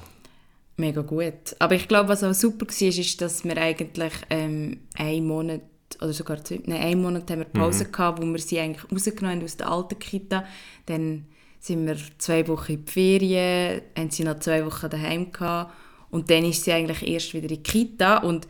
Mega 0.76 1.02
gut. 1.02 1.56
Aber 1.58 1.74
ich 1.74 1.88
glaube, 1.88 2.10
was 2.10 2.22
auch 2.22 2.34
super 2.34 2.66
war, 2.66 2.88
ist, 2.88 3.20
dass 3.20 3.44
wir 3.44 3.56
eigentlich 3.56 4.12
ähm, 4.30 4.80
einen 4.94 5.26
Monat 5.26 5.62
oder 6.02 6.12
sogar 6.12 6.44
zwei, 6.44 6.60
nein, 6.66 6.82
einen 6.82 7.02
Monat 7.02 7.30
haben 7.30 7.38
wir 7.38 7.46
Pause 7.46 7.84
mhm. 7.84 7.92
gehabt, 7.92 8.22
wo 8.22 8.26
wir 8.26 8.38
sie 8.38 8.58
eigentlich 8.58 8.90
rausgenommen 8.90 9.38
haben 9.38 9.44
aus 9.44 9.56
der 9.56 9.70
alten 9.70 9.98
Kita. 9.98 10.44
Dann 10.86 11.26
sind 11.60 11.86
wir 11.86 11.96
zwei 12.18 12.46
Wochen 12.48 12.72
in 12.72 12.84
die 12.84 12.92
Ferien, 12.92 13.82
haben 13.96 14.10
sie 14.10 14.24
noch 14.24 14.38
zwei 14.40 14.64
Wochen 14.66 14.90
daheim 14.90 15.32
gehabt 15.32 15.72
und 16.10 16.30
dann 16.30 16.44
ist 16.44 16.64
sie 16.64 16.72
eigentlich 16.72 17.06
erst 17.06 17.34
wieder 17.34 17.48
in 17.48 17.56
die 17.56 17.62
Kita 17.62 18.18
und 18.18 18.46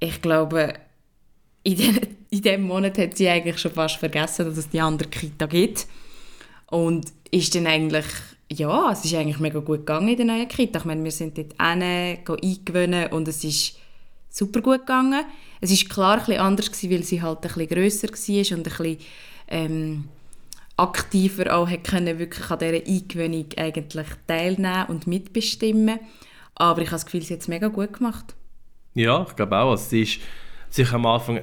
ich 0.00 0.20
glaube, 0.20 0.74
in, 1.62 1.76
den, 1.76 2.00
in 2.30 2.42
diesem 2.42 2.62
Monat 2.62 2.98
hat 2.98 3.16
sie 3.16 3.28
eigentlich 3.28 3.58
schon 3.58 3.72
fast 3.72 3.96
vergessen, 3.96 4.46
dass 4.46 4.58
es 4.58 4.68
die 4.68 4.80
andere 4.80 5.08
Kita 5.08 5.46
gibt. 5.46 5.86
Und 6.74 7.12
ist 7.30 7.54
dann 7.54 7.68
eigentlich, 7.68 8.04
ja, 8.50 8.90
es 8.90 9.04
ist 9.04 9.14
eigentlich 9.14 9.38
mega 9.38 9.60
gut 9.60 9.86
gegangen 9.86 10.08
in 10.08 10.16
der 10.16 10.26
neuen 10.26 10.48
Kita. 10.48 10.80
Ich 10.80 10.84
meine, 10.84 11.04
wir 11.04 11.12
sind 11.12 11.38
dort 11.38 11.52
hin, 11.52 11.82
eingewöhnen 12.26 13.12
und 13.12 13.28
es 13.28 13.44
ist 13.44 13.78
super 14.28 14.60
gut 14.60 14.80
gegangen. 14.80 15.24
Es 15.60 15.70
ist 15.70 15.88
klar 15.88 16.14
ein 16.14 16.18
bisschen 16.18 16.40
anders 16.40 16.72
gewesen, 16.72 16.90
weil 16.90 17.02
sie 17.04 17.22
halt 17.22 17.38
ein 17.38 17.42
bisschen 17.42 17.68
grösser 17.68 18.08
war 18.08 18.58
und 18.58 18.66
ein 18.66 18.72
bisschen 18.76 18.98
ähm, 19.46 20.08
aktiver 20.76 21.56
auch 21.56 21.68
können 21.84 22.18
wirklich 22.18 22.50
an 22.50 22.58
dieser 22.58 22.84
Eingewöhnung 22.84 23.46
eigentlich 23.56 24.08
teilnehmen 24.26 24.86
und 24.88 25.06
mitbestimmen. 25.06 26.00
Aber 26.56 26.82
ich 26.82 26.88
habe 26.88 26.96
das 26.96 27.04
Gefühl, 27.06 27.22
sie 27.22 27.34
hat 27.34 27.40
es 27.42 27.46
mega 27.46 27.68
gut 27.68 27.92
gemacht. 27.92 28.34
Ja, 28.94 29.24
ich 29.28 29.36
glaube 29.36 29.56
auch. 29.56 29.70
Also 29.70 29.90
sie 29.90 30.02
ist 30.02 30.18
sicher 30.74 30.96
am 30.96 31.06
Anfang 31.06 31.40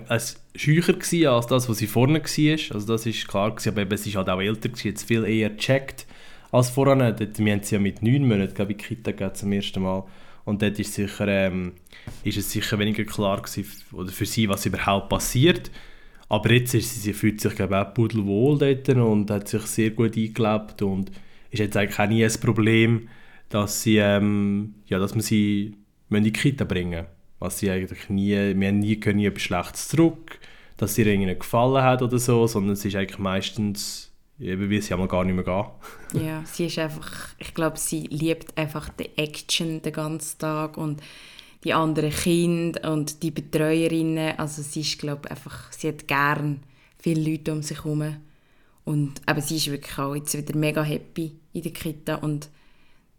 schücher 0.56 0.94
gewesen 0.94 1.28
als 1.28 1.48
das, 1.48 1.70
was 1.70 1.78
sie 1.78 1.88
vorne 1.88 2.22
war. 2.22 2.76
Also 2.76 2.88
das 2.88 3.06
ist 3.06 3.28
klar 3.30 3.52
gewesen, 3.52 3.70
aber 3.70 3.82
eben, 3.84 3.98
sie 3.98 4.10
ist 4.10 4.16
halt 4.18 4.30
auch 4.30 4.42
älter 4.42 4.68
gewesen, 4.68 4.88
jetzt 4.90 5.08
viel 5.08 5.24
eher 5.24 5.52
gecheckt 5.52 6.06
als 6.52 6.70
vorher. 6.70 6.98
Wir 7.18 7.54
haben 7.54 7.64
sie 7.64 7.76
ja 7.76 7.80
mit 7.80 8.02
neun 8.02 8.28
Monaten, 8.28 8.54
glaube 8.54 8.74
ich, 8.74 8.80
Kita 8.80 9.12
gegeben 9.12 9.34
zum 9.34 9.54
ersten 9.54 9.84
Mal. 9.84 10.04
Und 10.44 10.62
dort 10.62 10.78
ist, 10.80 10.96
sicher, 10.96 11.28
ähm, 11.30 11.74
ist 12.26 12.38
es 12.38 12.52
sicher 12.52 12.78
weniger 12.78 13.06
klar 13.06 13.42
gewesen, 13.42 13.66
oder 13.94 14.12
für 14.12 14.26
sie, 14.26 14.50
was 14.50 14.66
überhaupt 14.66 15.08
passiert. 15.08 15.72
Aber 16.28 16.52
jetzt 16.52 16.74
ist 16.74 16.94
sie, 16.94 17.00
sie 17.00 17.14
fühlt 17.14 17.40
sich 17.40 17.56
glaube 17.56 17.76
ich, 17.76 17.82
auch 17.82 17.94
pudelwohl 17.94 18.58
dort 18.58 18.90
und 18.90 19.32
hat 19.32 19.48
sich 19.48 19.62
sehr 19.62 19.92
gut 19.92 20.18
eingelebt 20.18 20.82
und 20.82 21.10
ist 21.52 21.60
jetzt 21.60 21.78
eigentlich 21.78 22.00
auch 22.00 22.08
nie 22.08 22.26
ein 22.26 22.40
Problem, 22.42 23.08
dass, 23.48 23.84
sie, 23.84 23.98
ähm, 23.98 24.76
ja, 24.88 25.00
dass 25.00 25.14
man 25.14 25.22
sie 25.22 25.78
in 26.10 26.24
die 26.24 26.34
Kita 26.34 26.66
bringen 26.66 27.06
was 27.42 27.58
sie 27.58 27.72
eigentlich 27.72 28.08
nie, 28.10 28.36
wir 28.36 28.68
haben 28.68 28.80
nie 28.80 29.00
können 29.00 29.20
etwas 29.20 29.42
Schlechtes 29.42 29.88
zurück, 29.90 30.40
dass 30.78 30.94
sie 30.96 31.02
ihnen 31.02 31.38
gefallen 31.38 31.84
hat 31.84 32.02
oder 32.02 32.20
so, 32.20 32.46
sondern 32.46 32.74
es 32.74 32.86
ist 32.86 32.96
eigentlich 32.96 33.20
meistens, 33.20 34.12
eben 34.40 34.70
wie 34.70 34.80
sie 34.80 34.94
einmal 34.94 35.08
gar 35.08 35.26
nicht 35.26 35.36
mehr 35.36 35.44
gehen. 35.44 36.24
ja, 36.26 36.44
sie 36.46 36.68
ist 36.68 36.78
einfach, 36.78 37.30
ich 37.40 37.54
glaube, 37.56 37.80
sie 37.80 38.02
liebt 38.02 38.56
einfach 38.58 38.90
die 38.90 39.10
Action 39.18 39.82
den 39.82 39.92
ganzen 39.92 40.38
Tag 40.38 40.78
und 40.78 41.02
die 41.64 41.74
anderen 41.74 42.12
Kinder 42.12 42.92
und 42.92 43.24
die 43.24 43.32
Betreuerinnen, 43.32 44.38
also 44.38 44.62
sie 44.62 44.82
ist, 44.82 45.00
glaube 45.00 45.30
einfach, 45.30 45.72
sie 45.72 45.88
hat 45.88 46.08
gern 46.08 46.62
viele 47.00 47.32
Leute 47.32 47.54
um 47.54 47.64
sich 47.64 47.84
herum 47.84 48.18
und 48.86 49.22
aber 49.26 49.42
sie 49.42 49.58
ist 49.58 49.72
wirklich 49.72 49.98
auch 49.98 50.14
jetzt 50.14 50.38
wieder 50.38 50.56
mega 50.56 50.84
happy 50.84 51.36
in 51.54 51.64
der 51.64 51.74
Kita 51.74 52.16
und 52.16 52.50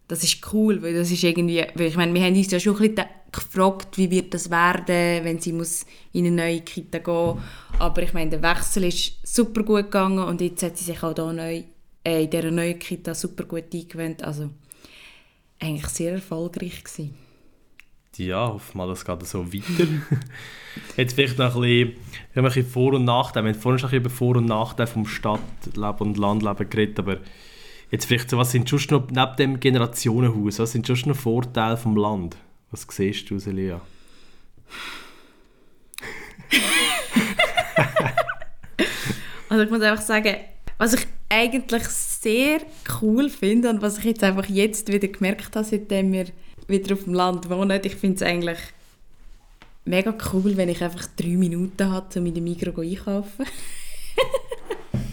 das 0.09 0.25
ist 0.25 0.53
cool, 0.53 0.83
weil 0.83 0.95
das 0.95 1.11
ist 1.11 1.23
irgendwie, 1.23 1.65
weil 1.75 1.87
ich 1.87 1.97
meine, 1.97 2.13
wir 2.15 2.23
haben 2.23 2.37
uns 2.37 2.51
ja 2.51 2.61
schon 2.61 2.77
ein 2.77 2.95
bisschen 2.95 3.09
gefragt, 3.33 3.97
wie 3.97 4.11
wird 4.11 4.35
das 4.35 4.51
werden, 4.51 5.25
wenn 5.25 5.41
sie 5.41 5.53
muss 5.53 5.87
in 6.13 6.27
eine 6.27 6.37
neue 6.37 6.61
Kita 6.61 6.99
gehen 6.99 7.39
aber 7.79 8.03
ich 8.03 8.13
meine, 8.13 8.31
der 8.31 8.43
Wechsel 8.43 8.85
ist 8.85 9.27
super 9.27 9.63
gut 9.63 9.85
gegangen 9.85 10.19
und 10.19 10.41
jetzt 10.41 10.63
hat 10.63 10.77
sie 10.77 10.85
sich 10.85 11.03
auch 11.03 11.15
da 11.15 11.33
neu, 11.33 11.63
äh, 12.05 12.25
in 12.25 12.31
dieser 12.31 12.51
neuen 12.51 12.79
Kita 12.79 13.15
super 13.15 13.45
gut 13.45 13.65
eingewöhnt, 13.73 14.23
also 14.23 14.51
eigentlich 15.59 15.89
sehr 15.89 16.13
erfolgreich 16.15 16.85
gewesen. 16.85 17.15
Ja, 18.19 18.49
hoffen 18.49 18.77
wir, 18.77 18.87
das 18.89 19.05
geht 19.05 19.27
so 19.27 19.51
weiter. 19.53 19.89
Jetzt 20.99 21.15
vielleicht 21.15 21.39
noch 21.39 21.57
ein 21.57 21.63
bisschen, 21.63 21.97
ein 22.35 22.45
bisschen 22.45 22.67
Vor- 22.67 22.93
und 22.93 23.05
Nachteile. 23.05 23.47
Wir 23.47 23.55
haben 23.55 23.61
vorhin 23.61 23.79
schon 23.79 23.89
ein 23.89 24.03
bisschen 24.03 24.05
über 24.05 24.11
Vor- 24.11 24.37
und 24.37 24.47
Nachteile 24.47 24.87
vom 24.87 25.07
Stadtleben 25.07 26.09
und 26.09 26.19
Landleben 26.19 26.69
geredet, 26.69 26.99
aber 26.99 27.19
Jetzt 27.93 28.07
vielleicht 28.07 28.31
so, 28.31 28.39
was 28.39 28.51
sind 28.51 28.69
schon 28.71 28.81
noch, 28.91 29.09
neben 29.11 29.37
dem 29.37 29.61
Generationenhaus, 29.61 30.59
was 30.59 30.73
sind 30.73 30.87
schon 30.87 31.11
noch 31.11 31.17
Vorteile 31.17 31.77
vom 31.77 31.95
Land? 31.95 32.39
Was 32.71 32.87
siehst 32.91 33.29
du, 33.29 33.39
Celia? 33.39 33.83
also 39.51 39.63
ich 39.63 39.71
muss 39.71 39.83
einfach 39.83 40.03
sagen, 40.03 40.37
was 40.79 40.95
ich 40.95 41.07
eigentlich 41.29 41.85
sehr 41.85 42.63
cool 43.03 43.29
finde 43.29 43.69
und 43.69 43.83
was 43.83 43.99
ich 43.99 44.05
jetzt 44.05 44.25
einfach 44.25 44.47
jetzt 44.47 44.91
wieder 44.91 45.09
gemerkt 45.09 45.55
habe, 45.55 45.67
seitdem 45.67 46.15
wir 46.15 46.29
wieder 46.69 46.95
auf 46.95 47.05
dem 47.05 47.13
Land 47.13 47.51
wohnen, 47.51 47.79
ich 47.85 47.97
finde 47.97 48.17
es 48.17 48.23
eigentlich 48.23 48.61
mega 49.85 50.15
cool, 50.33 50.57
wenn 50.57 50.71
ich 50.71 50.83
einfach 50.83 51.09
drei 51.15 51.37
Minuten 51.37 51.91
habe, 51.91 52.19
um 52.19 52.25
in 52.25 52.33
den 52.33 52.45
Migros 52.45 52.79
einkaufen. 52.79 53.45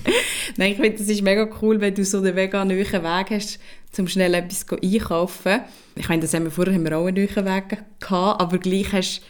Nein, 0.57 0.71
ich 0.71 0.77
finde, 0.77 0.97
das 0.97 1.07
ist 1.07 1.21
mega 1.21 1.47
cool, 1.61 1.79
wenn 1.79 1.93
du 1.93 2.03
so 2.03 2.17
einen 2.19 2.35
mega 2.35 2.63
nahen 2.65 2.77
Weg 2.79 3.29
hast, 3.29 3.59
um 3.97 4.07
schnell 4.07 4.33
etwas 4.33 4.65
einkaufen. 4.69 5.61
Ich 5.95 6.09
meine, 6.09 6.21
das 6.21 6.33
haben 6.33 6.43
wir 6.43 6.51
vorher 6.51 6.73
haben 6.73 6.83
wir 6.83 6.97
auch 6.97 7.05
einen 7.05 7.25
nahen 7.25 7.45
Weg 7.45 7.83
gehabt, 7.99 8.41
aber 8.41 8.57
gleich 8.57 8.93
hast 8.93 9.21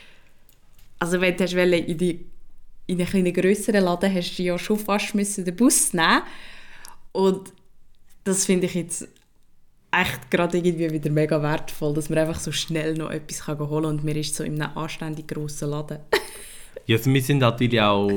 also 0.99 1.21
wenn 1.21 1.35
du 1.35 1.43
hast 1.43 1.53
in, 1.53 1.97
die, 1.97 2.25
in 2.87 2.99
einen 2.99 3.07
kleinen 3.07 3.33
grösseren 3.33 3.83
Laden 3.83 4.13
hast 4.13 4.37
du 4.37 4.43
ja 4.43 4.59
schon 4.59 4.77
fast 4.77 5.15
müssen 5.15 5.45
den 5.45 5.55
Bus 5.55 5.93
nehmen 5.93 6.21
und 7.13 7.53
das 8.25 8.45
finde 8.45 8.67
ich 8.67 8.75
jetzt 8.75 9.07
echt 9.91 10.29
gerade 10.29 10.57
irgendwie 10.57 10.91
wieder 10.91 11.09
mega 11.09 11.41
wertvoll, 11.41 11.93
dass 11.93 12.09
man 12.09 12.19
einfach 12.19 12.39
so 12.39 12.51
schnell 12.51 12.93
noch 12.93 13.09
etwas 13.09 13.45
kann 13.45 13.57
holen 13.57 13.69
kann 13.69 13.85
und 13.85 14.03
mir 14.03 14.17
ist 14.17 14.35
so 14.35 14.43
in 14.43 14.61
einem 14.61 14.77
anständig 14.77 15.27
grossen 15.27 15.69
Laden. 15.69 15.99
ja, 16.85 16.97
also 16.97 17.11
wir 17.11 17.21
sind 17.21 17.39
natürlich 17.39 17.81
auch, 17.81 18.07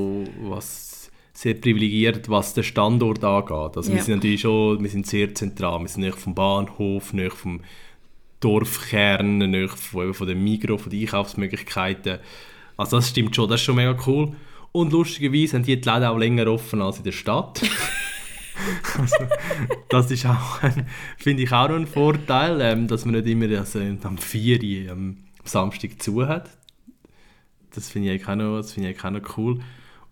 was 0.42 0.91
sehr 1.32 1.54
privilegiert, 1.54 2.28
was 2.28 2.54
den 2.54 2.64
Standort 2.64 3.24
angeht. 3.24 3.76
Also 3.76 3.90
ja. 3.90 3.96
wir 3.96 4.02
sind 4.02 4.16
natürlich 4.16 4.42
schon, 4.42 4.82
wir 4.82 4.90
sind 4.90 5.06
sehr 5.06 5.34
zentral. 5.34 5.80
Wir 5.80 5.88
sind 5.88 6.02
nicht 6.02 6.18
vom 6.18 6.34
Bahnhof, 6.34 7.12
nicht 7.12 7.32
vom 7.32 7.60
Dorfkern, 8.40 9.38
nicht 9.38 9.78
von, 9.78 10.12
von 10.12 10.26
den 10.26 10.42
Migros, 10.42 10.82
von 10.82 10.90
den 10.90 11.02
Einkaufsmöglichkeiten. 11.02 12.18
Also 12.76 12.96
das 12.96 13.08
stimmt 13.08 13.34
schon, 13.34 13.48
das 13.48 13.60
ist 13.60 13.64
schon 13.64 13.76
mega 13.76 13.96
cool. 14.06 14.32
Und 14.72 14.92
lustigerweise 14.92 15.56
haben 15.56 15.64
die 15.64 15.74
Läden 15.74 16.04
auch 16.04 16.18
länger 16.18 16.46
offen 16.48 16.80
als 16.80 16.98
in 16.98 17.04
der 17.04 17.12
Stadt. 17.12 17.62
also, 18.98 19.16
das 19.88 20.10
ist 20.10 20.26
auch, 20.26 20.60
finde 21.18 21.42
ich, 21.42 21.52
auch 21.52 21.68
noch 21.68 21.76
ein 21.76 21.86
Vorteil, 21.86 22.60
ähm, 22.60 22.88
dass 22.88 23.04
man 23.04 23.14
nicht 23.14 23.26
immer 23.26 23.58
also, 23.58 23.78
am 23.80 24.18
4 24.18 24.62
Uhr 24.62 24.92
am 24.92 25.16
Samstag 25.44 26.02
zu 26.02 26.26
hat. 26.26 26.50
Das 27.74 27.90
finde 27.90 28.14
ich, 28.14 28.26
auch 28.26 28.34
noch, 28.34 28.62
find 28.62 28.86
ich 28.86 29.04
auch 29.04 29.10
noch 29.10 29.36
cool. 29.36 29.60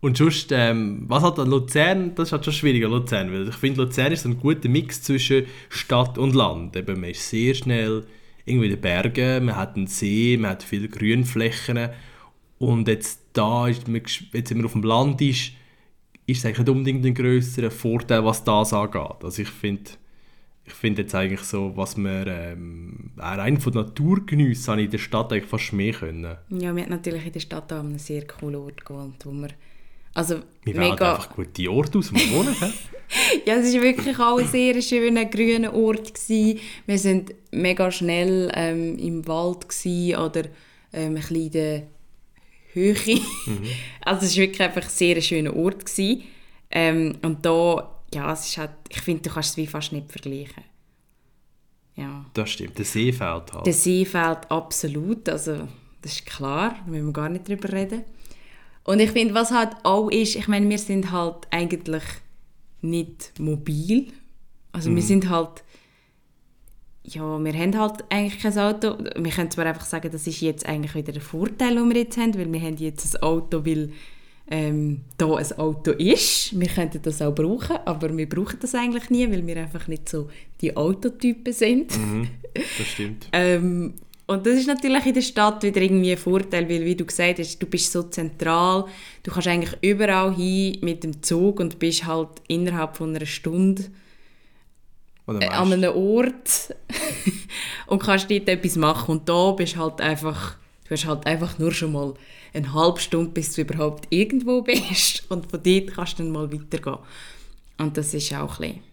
Und 0.01 0.17
sonst, 0.17 0.51
ähm, 0.51 1.05
was 1.09 1.23
hat 1.23 1.37
Luzern, 1.37 2.15
das 2.15 2.29
ist 2.29 2.33
halt 2.33 2.45
schon 2.45 2.55
schwieriger, 2.55 2.89
Luzern, 2.89 3.33
weil 3.33 3.49
ich 3.49 3.55
finde, 3.57 3.83
Luzern 3.83 4.13
ist 4.13 4.25
ein 4.25 4.41
guter 4.41 4.69
Mix 4.69 5.03
zwischen 5.03 5.45
Stadt 5.69 6.17
und 6.17 6.35
Land. 6.35 6.75
Eben, 6.77 7.01
man 7.01 7.11
ist 7.11 7.29
sehr 7.29 7.55
schnell 7.55 8.07
irgendwie 8.47 8.67
in 8.67 8.73
den 8.73 8.81
Bergen, 8.81 9.45
man 9.45 9.57
hat 9.57 9.77
einen 9.77 9.87
See, 9.87 10.39
man 10.41 10.53
hat 10.53 10.63
viele 10.63 10.89
Grünflächen 10.89 11.91
und 12.59 12.89
jetzt 12.89 13.21
da, 13.35 13.69
ist, 13.69 13.87
jetzt 14.33 14.51
wenn 14.51 14.59
man 14.59 14.67
auf 14.67 14.73
dem 14.73 14.83
Land 14.83 15.21
ist, 15.21 15.53
ist 16.27 16.39
es 16.39 16.45
eigentlich 16.45 16.59
nicht 16.59 16.69
unbedingt 16.69 17.07
ein 17.07 17.15
grösserer 17.15 17.71
Vorteil, 17.71 18.25
was 18.25 18.45
das 18.45 18.73
angeht. 18.73 19.23
Also 19.23 19.43
ich 19.43 19.49
finde, 19.49 19.91
ich 20.65 20.73
finde 20.73 21.03
jetzt 21.03 21.15
eigentlich 21.15 21.41
so, 21.41 21.77
was 21.77 21.97
wir 21.97 22.27
ähm, 22.27 23.11
rein 23.19 23.61
von 23.61 23.73
der 23.73 23.83
Natur 23.83 24.25
geniessen, 24.25 24.79
ich 24.79 24.85
in 24.87 24.91
der 24.91 24.99
Stadt 24.99 25.33
eigentlich 25.33 25.47
fast 25.47 25.73
mehr 25.73 25.93
können. 25.93 26.37
Ja, 26.51 26.75
wir 26.75 26.83
haben 26.83 26.91
natürlich 26.91 27.27
in 27.27 27.33
der 27.33 27.41
Stadt 27.41 27.73
an 27.73 27.87
einem 27.87 27.99
sehr 27.99 28.27
coolen 28.27 28.57
Ort 28.57 28.85
gewohnt, 28.85 29.25
wo 29.25 29.33
wir 29.33 29.49
also 30.15 30.41
wir 30.65 30.77
mega... 30.77 31.15
einfach 31.15 31.35
gute 31.35 31.71
Orte 31.71 31.99
aus, 31.99 32.13
wo 32.13 32.17
wir 32.17 32.31
wohnen. 32.33 32.57
ja, 33.47 33.55
es 33.57 33.75
war 33.75 33.83
wirklich 33.83 34.19
auch 34.19 34.39
ein 34.39 34.47
sehr 34.47 34.81
schöner, 34.83 35.25
grüner 35.27 35.75
Ort. 35.75 36.15
Gewesen. 36.15 36.61
Wir 36.87 37.05
waren 37.05 37.25
mega 37.53 37.91
schnell 37.91 38.51
ähm, 38.55 38.99
im 38.99 39.27
Wald 39.27 39.67
oder 40.19 40.45
ähm, 40.45 40.51
ein 40.93 41.15
bisschen 41.15 41.37
in 41.37 41.51
der 41.51 41.83
Höhe. 42.73 43.21
Mhm. 43.47 43.63
Also 44.03 44.27
es 44.27 44.37
war 44.37 44.43
wirklich 44.43 44.63
einfach 44.63 44.83
ein 44.83 44.89
sehr 44.89 45.21
schöner 45.21 45.57
Ort. 45.57 45.87
Gewesen. 45.87 46.23
Ähm, 46.71 47.17
und 47.23 47.45
da, 47.45 47.91
ja, 48.15 48.33
es 48.33 48.47
ist 48.47 48.59
halt, 48.59 48.71
ich 48.89 49.01
finde, 49.01 49.23
du 49.23 49.31
kannst 49.31 49.51
es 49.51 49.57
wie 49.57 49.67
fast 49.67 49.93
nicht 49.93 50.11
vergleichen. 50.11 50.65
Ja. 51.97 52.25
Das 52.35 52.51
stimmt, 52.51 52.79
der 52.79 52.85
See 52.85 53.13
fehlt 53.13 53.53
halt. 53.53 53.67
Der 53.67 53.73
See 53.73 54.05
fehlt 54.05 54.51
absolut, 54.51 55.29
also 55.29 55.69
das 56.01 56.13
ist 56.13 56.27
klar, 56.27 56.77
da 56.85 56.91
müssen 56.91 57.07
wir 57.07 57.13
gar 57.13 57.29
nicht 57.29 57.47
drüber 57.47 57.73
reden. 57.73 58.05
Und 58.85 59.01
ich 59.01 59.11
finde, 59.11 59.35
was 59.35 59.51
halt 59.51 59.71
auch 59.83 60.09
ist, 60.11 60.37
ich 60.37 60.49
meine, 60.49 60.69
wir 60.69 60.79
sind 60.79 61.13
halt 61.13 61.47
eigentlich 61.51 62.03
nicht 62.81 63.39
mobil. 63.39 64.09
Also 64.73 64.91
mhm. 64.91 64.97
wir 64.97 65.03
sind 65.03 65.29
halt, 65.29 65.63
ja, 67.05 67.39
wir 67.39 67.53
haben 67.53 67.79
halt 67.79 68.05
eigentlich 68.09 68.41
kein 68.41 68.59
Auto. 68.59 68.97
Wir 68.99 69.33
können 69.33 69.51
zwar 69.51 69.67
einfach 69.67 69.85
sagen, 69.85 70.11
das 70.11 70.27
ist 70.27 70.41
jetzt 70.41 70.67
eigentlich 70.67 70.95
wieder 70.95 71.13
der 71.13 71.23
Vorteil, 71.23 71.75
den 71.75 71.89
wir 71.89 72.03
jetzt 72.03 72.17
haben, 72.17 72.35
weil 72.35 72.53
wir 72.53 72.61
haben 72.61 72.77
jetzt 72.77 73.17
ein 73.17 73.23
Auto, 73.23 73.65
weil 73.65 73.93
ähm, 74.51 75.03
da 75.17 75.37
ein 75.37 75.53
Auto 75.59 75.93
ist. 75.93 76.59
Wir 76.59 76.69
könnten 76.69 77.01
das 77.03 77.23
auch 77.23 77.35
brauchen, 77.35 77.77
aber 77.85 78.17
wir 78.17 78.29
brauchen 78.29 78.59
das 78.61 78.75
eigentlich 78.75 79.09
nie, 79.11 79.31
weil 79.31 79.47
wir 79.47 79.57
einfach 79.57 79.87
nicht 79.87 80.09
so 80.09 80.29
die 80.61 80.77
Autotypen 80.77 81.53
sind. 81.53 81.97
Mhm, 81.97 82.29
das 82.55 82.87
stimmt. 82.87 83.29
ähm, 83.33 83.95
und 84.31 84.47
das 84.47 84.55
ist 84.55 84.69
natürlich 84.69 85.07
in 85.07 85.15
der 85.15 85.23
Stadt 85.23 85.61
wieder 85.65 85.83
irgendwie 85.83 86.13
ein 86.13 86.17
Vorteil, 86.17 86.69
weil 86.69 86.85
wie 86.85 86.95
du 86.95 87.05
gesagt 87.05 87.41
hast, 87.41 87.59
du 87.59 87.67
bist 87.67 87.91
so 87.91 88.05
zentral, 88.05 88.85
du 89.25 89.31
kannst 89.33 89.49
eigentlich 89.49 89.77
überall 89.83 90.33
hin 90.33 90.79
mit 90.83 91.03
dem 91.03 91.21
Zug 91.21 91.59
und 91.59 91.81
bist 91.81 92.07
halt 92.07 92.29
innerhalb 92.47 92.97
von 92.97 93.17
einer 93.17 93.27
Stunde 93.27 93.87
äh, 95.27 95.49
an 95.49 95.73
einem 95.73 95.97
Ort 95.97 96.73
und 97.89 98.01
kannst 98.01 98.31
dort 98.31 98.49
etwas 98.49 98.77
machen. 98.77 99.17
Und 99.17 99.29
da 99.29 99.51
bist 99.51 99.77
halt 99.77 100.01
einfach, 100.01 100.55
du 100.85 100.91
hast 100.93 101.07
halt 101.07 101.27
einfach 101.27 101.59
nur 101.59 101.73
schon 101.73 101.91
mal 101.91 102.15
eine 102.55 102.73
halbe 102.73 103.01
Stunde, 103.01 103.33
bis 103.33 103.55
du 103.55 103.63
überhaupt 103.63 104.07
irgendwo 104.11 104.63
bist. 104.63 105.25
Und 105.29 105.51
von 105.51 105.61
dort 105.61 105.93
kannst 105.93 106.21
du 106.21 106.23
dann 106.23 106.31
mal 106.31 106.53
weitergehen. 106.53 106.99
Und 107.79 107.97
das 107.97 108.15
ist 108.15 108.33
auch 108.33 108.61
ein, 108.61 108.75
bisschen 108.75 108.90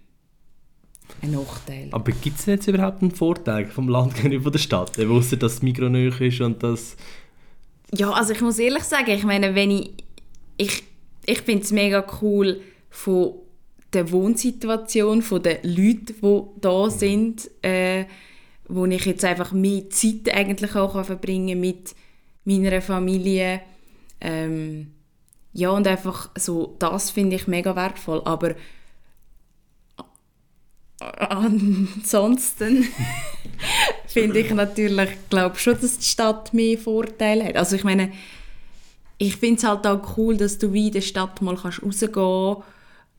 ein 1.21 1.31
Nachteil. 1.31 1.89
Aber 1.91 2.11
gibt 2.11 2.39
es 2.39 2.45
jetzt 2.45 2.67
überhaupt 2.67 3.01
einen 3.01 3.11
Vorteil 3.11 3.65
vom 3.67 3.89
Land 3.89 4.15
gegenüber 4.21 4.51
der 4.51 4.59
Stadt? 4.59 4.99
Ausser, 4.99 5.37
dass 5.37 5.55
das 5.55 5.61
Mikro 5.61 5.87
ist 5.87 6.41
und 6.41 6.61
das... 6.63 6.95
Ja, 7.93 8.11
also 8.11 8.33
ich 8.33 8.41
muss 8.41 8.59
ehrlich 8.59 8.83
sagen, 8.83 9.11
ich 9.11 9.23
meine, 9.23 9.55
wenn 9.55 9.71
ich, 9.71 9.91
ich, 10.57 10.83
ich 11.25 11.41
finde 11.41 11.63
es 11.63 11.71
mega 11.71 12.05
cool 12.21 12.59
von 12.89 13.33
der 13.93 14.11
Wohnsituation, 14.11 15.21
von 15.21 15.41
den 15.41 15.57
Leuten, 15.63 16.15
die 16.21 16.41
da 16.61 16.89
sind, 16.89 17.49
äh, 17.63 18.05
wo 18.67 18.85
ich 18.85 19.05
jetzt 19.05 19.23
einfach 19.23 19.53
mehr 19.53 19.89
Zeit 19.89 20.33
eigentlich 20.33 20.75
auch 20.75 20.93
kann 20.93 21.05
verbringen 21.05 21.59
mit 21.59 21.95
meiner 22.43 22.81
Familie. 22.81 23.61
Ähm, 24.19 24.91
ja, 25.53 25.69
und 25.69 25.87
einfach 25.87 26.29
so, 26.37 26.75
das 26.79 27.09
finde 27.11 27.37
ich 27.37 27.47
mega 27.47 27.75
wertvoll, 27.75 28.21
aber 28.25 28.55
ansonsten 30.99 32.85
finde 34.07 34.39
ich 34.39 34.51
natürlich, 34.51 35.09
glaube 35.29 35.57
schon, 35.57 35.79
dass 35.79 35.99
die 35.99 36.05
Stadt 36.05 36.53
mehr 36.53 36.77
Vorteile 36.77 37.45
hat. 37.45 37.55
Also 37.55 37.75
ich 37.75 37.83
meine, 37.83 38.11
ich 39.17 39.37
finde 39.37 39.57
es 39.57 39.63
halt 39.63 39.85
auch 39.85 40.17
cool, 40.17 40.37
dass 40.37 40.57
du 40.57 40.73
wie 40.73 40.87
in 40.87 40.93
der 40.93 41.01
Stadt 41.01 41.41
mal 41.41 41.55
kannst 41.55 41.83
rausgehen 41.83 42.57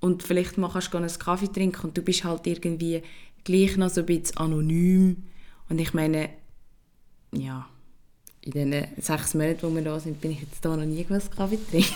und 0.01 0.23
vielleicht 0.23 0.59
mal 0.59 0.71
kannst 0.71 0.95
einen 0.95 1.09
Kaffee 1.09 1.49
trinken 1.49 1.89
und 1.89 1.97
du 1.97 2.03
bist 2.03 2.25
halt 2.25 2.47
irgendwie 2.47 3.03
gleich 3.45 3.77
noch 3.77 3.91
so 3.91 4.01
ein 4.01 4.07
bisschen 4.07 4.37
anonym. 4.37 5.25
Und 5.69 5.81
ich 5.81 5.93
meine, 5.95 6.31
ja, 7.33 7.69
in 8.43 8.53
den 8.53 8.87
sechs 8.99 9.35
Monaten, 9.35 9.63
wo 9.63 9.75
wir 9.75 9.83
da 9.83 9.99
sind, 9.99 10.21
bin 10.21 10.33
ich 10.33 10.41
jetzt 10.41 10.65
da 10.65 10.77
noch 10.77 10.85
nie 10.85 11.05
einen 11.09 11.31
Kaffee 11.31 11.59
trinken. 11.71 11.95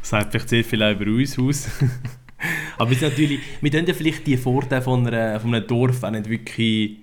Das 0.00 0.10
sagt 0.10 0.32
vielleicht 0.32 0.48
sehr 0.48 0.64
viel 0.64 0.82
über 0.82 1.06
uns 1.06 1.38
aus. 1.38 1.68
Aber 2.80 2.90
es 2.92 2.96
ist 2.96 3.02
natürlich, 3.02 3.40
wir 3.60 3.70
können 3.70 3.86
ja 3.86 3.92
vielleicht 3.94 4.26
die 4.26 4.36
Vorteile 4.38 4.80
von, 4.80 5.06
einer, 5.06 5.38
von 5.38 5.54
einem 5.54 5.66
Dorf 5.66 6.02
auch 6.02 6.10
nicht 6.10 6.28
wirklich, 6.28 6.96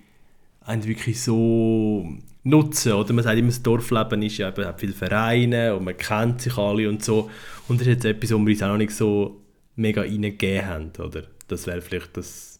auch 0.66 0.74
nicht 0.74 0.88
wirklich 0.88 1.22
so 1.22 2.04
nutzen. 2.42 2.92
Oder 2.94 3.12
man 3.12 3.22
sagt 3.22 3.38
immer, 3.38 3.48
das 3.48 3.62
Dorfleben 3.62 4.22
ist 4.22 4.38
ja 4.38 4.48
eben, 4.48 4.64
hat 4.64 4.80
viele 4.80 4.92
Vereine 4.92 5.76
und 5.76 5.84
man 5.84 5.96
kennt 5.96 6.40
sich 6.40 6.56
alle 6.56 6.88
und 6.88 7.04
so. 7.04 7.30
Und 7.68 7.80
das 7.80 7.86
ist 7.86 7.94
jetzt 7.94 8.04
etwas, 8.06 8.32
wo 8.32 8.38
wir 8.38 8.48
uns 8.52 8.62
auch 8.62 8.68
noch 8.68 8.76
nicht 8.76 8.90
so 8.92 9.40
mega 9.76 10.00
reingegeben 10.00 10.66
haben. 10.66 10.90
Oder? 10.98 11.22
Das 11.46 11.66
wäre 11.68 11.80
vielleicht, 11.80 12.16
das 12.16 12.58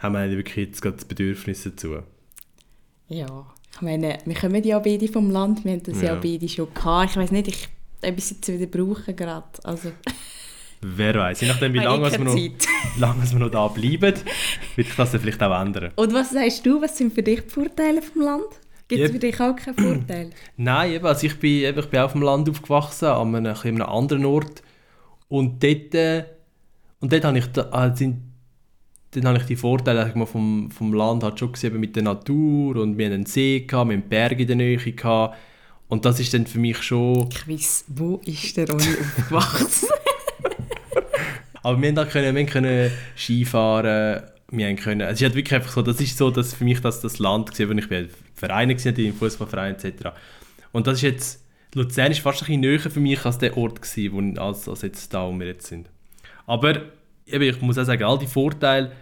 haben 0.00 0.14
wir 0.14 0.26
nicht 0.26 0.36
wirklich 0.36 0.66
jetzt 0.66 0.82
gerade 0.82 0.96
das 0.96 1.04
Bedürfnis 1.04 1.62
dazu. 1.62 1.98
Ja, 3.08 3.46
ich 3.72 3.80
meine, 3.82 4.18
wir 4.24 4.34
kommen 4.34 4.64
ja 4.64 4.78
beide 4.80 5.06
vom 5.08 5.30
Land, 5.30 5.64
wir 5.64 5.72
haben 5.72 5.82
das 5.84 6.02
ja, 6.02 6.14
Ja. 6.14 6.20
beide 6.20 6.48
schon 6.48 6.74
gehabt. 6.74 7.10
Ich 7.12 7.16
weiß 7.16 7.30
nicht, 7.30 7.48
ich 7.48 7.68
etwas 8.00 8.30
jetzt 8.30 8.48
wieder 8.48 8.66
brauchen 8.66 9.14
gerade. 9.14 9.46
Also, 9.62 9.92
Wer 10.80 11.14
weiß, 11.14 11.40
je 11.40 11.48
nachdem, 11.48 11.72
wie 11.72 11.78
lange 11.78 12.06
ich 12.06 12.18
wir, 12.18 12.24
noch, 12.24 12.34
lange 12.98 13.30
wir 13.30 13.38
noch 13.38 13.50
da 13.50 13.66
bleiben, 13.68 14.14
wird 14.76 14.86
sich 14.86 14.96
das 14.96 15.10
dann 15.10 15.20
vielleicht 15.20 15.42
auch 15.42 15.60
ändern. 15.60 15.90
Und 15.96 16.14
was 16.14 16.30
sagst 16.30 16.64
du, 16.64 16.80
was 16.80 16.96
sind 16.96 17.12
für 17.12 17.22
dich 17.22 17.40
die 17.42 17.50
Vorteile 17.50 18.00
vom 18.00 18.22
Land? 18.22 18.46
Gibt 18.86 19.02
es 19.02 19.10
für 19.10 19.18
dich 19.18 19.40
auch 19.40 19.54
keinen 19.54 19.74
Vorteil? 19.74 20.30
Nein, 20.56 20.92
eben, 20.92 21.06
also 21.06 21.26
ich 21.26 21.38
bin, 21.38 21.64
eben, 21.64 21.78
ich 21.78 21.86
bin 21.86 22.00
auf 22.00 22.12
dem 22.12 22.22
Land 22.22 22.48
aufgewachsen, 22.48 23.08
an 23.08 23.34
einem, 23.34 23.46
ein 23.46 23.52
bisschen 23.52 23.82
einem 23.82 23.90
anderen 23.90 24.24
Ort. 24.24 24.62
Und 25.28 25.62
dort, 25.62 25.94
äh, 25.94 26.24
und 27.00 27.12
dort 27.12 27.24
habe 27.24 27.38
ich, 27.38 27.46
da, 27.48 27.86
äh, 27.86 27.96
sind, 27.96 28.22
dort 29.10 29.26
habe 29.26 29.38
ich 29.38 29.44
die 29.44 29.56
Vorteile 29.56 30.00
sag 30.00 30.08
ich 30.10 30.14
mal, 30.14 30.26
vom, 30.26 30.70
vom 30.70 30.94
Land 30.94 31.22
halt 31.22 31.38
schon 31.38 31.52
gesehen, 31.52 31.78
mit 31.78 31.96
der 31.96 32.04
Natur 32.04 32.76
und 32.76 32.96
wir 32.96 33.06
hatten 33.06 33.14
einen 33.14 33.26
See, 33.26 33.60
gehabt, 33.60 33.90
wir 33.90 33.96
hatten 33.98 34.08
Berge 34.08 34.42
in 34.42 34.46
der 34.46 34.56
Nähe. 34.56 34.78
Gehabt. 34.78 35.36
Und 35.88 36.04
das 36.04 36.20
ist 36.20 36.32
dann 36.34 36.46
für 36.46 36.58
mich 36.58 36.82
schon... 36.82 37.28
Quiz, 37.30 37.84
wo 37.88 38.20
ist 38.24 38.56
der 38.56 38.70
Ronny 38.70 38.84
aufgewachsen? 39.00 39.88
Aber 41.62 41.80
wir 41.80 41.88
haben 41.88 41.98
halt 41.98 42.10
können, 42.10 42.34
wir 42.34 42.46
können 42.46 42.90
Skifahren, 43.16 44.22
wir 44.50 44.66
haben 44.66 44.76
können... 44.76 45.00
Es 45.02 45.20
ist 45.20 45.22
halt 45.22 45.34
wirklich 45.34 45.54
einfach 45.54 45.72
so, 45.72 45.82
das 45.82 46.00
ist 46.00 46.16
so, 46.16 46.30
dass 46.30 46.54
für 46.54 46.64
mich 46.64 46.80
das, 46.80 47.00
das 47.00 47.18
Land 47.18 47.52
gewesen, 47.52 47.70
wo 47.70 47.78
ich 47.78 47.88
bin 47.88 48.08
Vereine 48.34 48.74
gesehen 48.74 48.96
im 48.96 49.14
Fußballverein 49.14 49.74
etc. 49.74 50.10
Und 50.72 50.86
das 50.86 50.96
ist 50.98 51.02
jetzt... 51.02 51.44
Luzern 51.74 52.12
ist 52.12 52.20
fast 52.20 52.42
ein 52.42 52.46
bisschen 52.46 52.60
näher 52.60 52.80
für 52.80 53.00
mich 53.00 53.24
als 53.26 53.38
der 53.38 53.56
Ort 53.56 53.82
gewesen, 53.82 54.36
wo, 54.36 54.40
als, 54.40 54.68
als 54.68 54.82
jetzt 54.82 55.12
da, 55.12 55.26
wo 55.28 55.38
wir 55.38 55.46
jetzt 55.46 55.66
sind. 55.66 55.90
Aber 56.46 56.80
eben, 57.26 57.44
ich 57.44 57.60
muss 57.60 57.76
auch 57.76 57.84
sagen, 57.84 58.04
all 58.04 58.18
die 58.18 58.26
Vorteile 58.26 58.92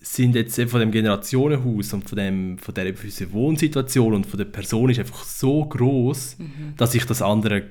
sind 0.00 0.34
jetzt 0.34 0.58
eben 0.58 0.70
von 0.70 0.80
dem 0.80 0.90
Generationenhaus 0.90 1.92
und 1.92 2.08
von, 2.08 2.18
dem, 2.18 2.58
von 2.58 2.74
der 2.74 2.94
von 2.94 3.06
unserer 3.06 3.32
Wohnsituation 3.32 4.14
und 4.14 4.26
von 4.26 4.38
der 4.38 4.46
Person 4.46 4.90
ist 4.90 4.98
einfach 4.98 5.24
so 5.24 5.64
groß, 5.64 6.36
dass 6.76 6.94
ich 6.94 7.04
das 7.04 7.22
andere 7.22 7.64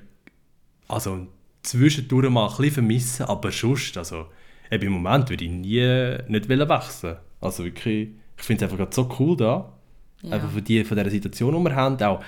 also 0.87 1.27
zwischendurch 1.67 2.29
mal 2.29 2.45
ein 2.45 2.49
bisschen 2.49 2.71
vermisse, 2.71 3.27
aber 3.29 3.51
sonst, 3.51 3.97
also 3.97 4.27
eben 4.71 4.87
im 4.87 4.93
Moment 4.93 5.29
würde 5.29 5.45
ich 5.45 5.51
nie 5.51 6.17
nicht 6.27 6.49
wechseln. 6.49 7.17
Also 7.41 7.63
wirklich, 7.65 8.09
ich 8.37 8.43
finde 8.43 8.65
es 8.65 8.71
einfach 8.71 8.87
so 8.91 9.09
cool 9.19 9.37
da, 9.37 9.73
Ja. 10.23 10.31
einfach 10.31 10.49
von, 10.49 10.63
die, 10.63 10.83
von 10.83 10.97
dieser 10.97 11.09
Situation, 11.09 11.55
die 11.55 11.69
wir 11.69 11.75
haben, 11.75 12.01
auch 12.03 12.23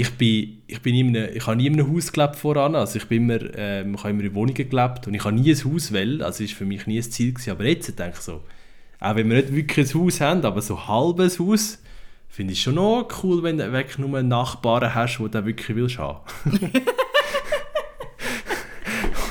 ich 0.00 0.10
bin, 0.12 0.62
ich 0.68 0.80
bin 0.80 0.94
in 0.94 1.08
einem, 1.16 1.34
ich 1.34 1.44
habe 1.44 1.56
nie 1.56 1.66
in 1.66 1.72
einem 1.72 1.92
Haus 1.92 2.12
gelebt 2.12 2.36
voran, 2.36 2.76
also 2.76 2.98
ich 2.98 3.06
bin 3.06 3.28
immer, 3.28 3.40
ähm, 3.56 3.94
ich 3.94 4.00
habe 4.00 4.10
immer 4.10 4.22
in 4.22 4.34
Wohnungen 4.34 4.54
gelebt 4.68 5.06
und 5.08 5.14
ich 5.14 5.24
habe 5.24 5.34
nie 5.34 5.50
ein 5.52 5.64
Haus 5.64 5.92
wollen, 5.92 6.22
also 6.22 6.44
ist 6.44 6.52
für 6.54 6.64
mich 6.64 6.86
nie 6.86 6.98
ein 6.98 7.02
Ziel 7.02 7.32
gewesen, 7.32 7.50
aber 7.50 7.64
jetzt 7.64 7.98
denke 7.98 8.14
ich 8.14 8.20
so, 8.20 8.42
auch 9.00 9.16
wenn 9.16 9.28
wir 9.28 9.38
nicht 9.38 9.52
wirklich 9.54 9.92
ein 9.94 10.00
Haus 10.00 10.20
haben, 10.20 10.44
aber 10.44 10.62
so 10.62 10.76
ein 10.76 10.86
halbes 10.88 11.40
Haus, 11.40 11.82
finde 12.28 12.52
ich 12.52 12.62
schon 12.62 12.76
noch 12.76 13.08
cool, 13.22 13.42
wenn 13.42 13.58
du 13.58 13.72
wirklich 13.72 13.98
nur 13.98 14.16
einen 14.16 14.28
Nachbarn 14.28 14.94
hast, 14.94 15.18
den 15.18 15.30
du 15.30 15.44
wirklich 15.46 15.76
willst 15.76 15.98
haben. 15.98 16.20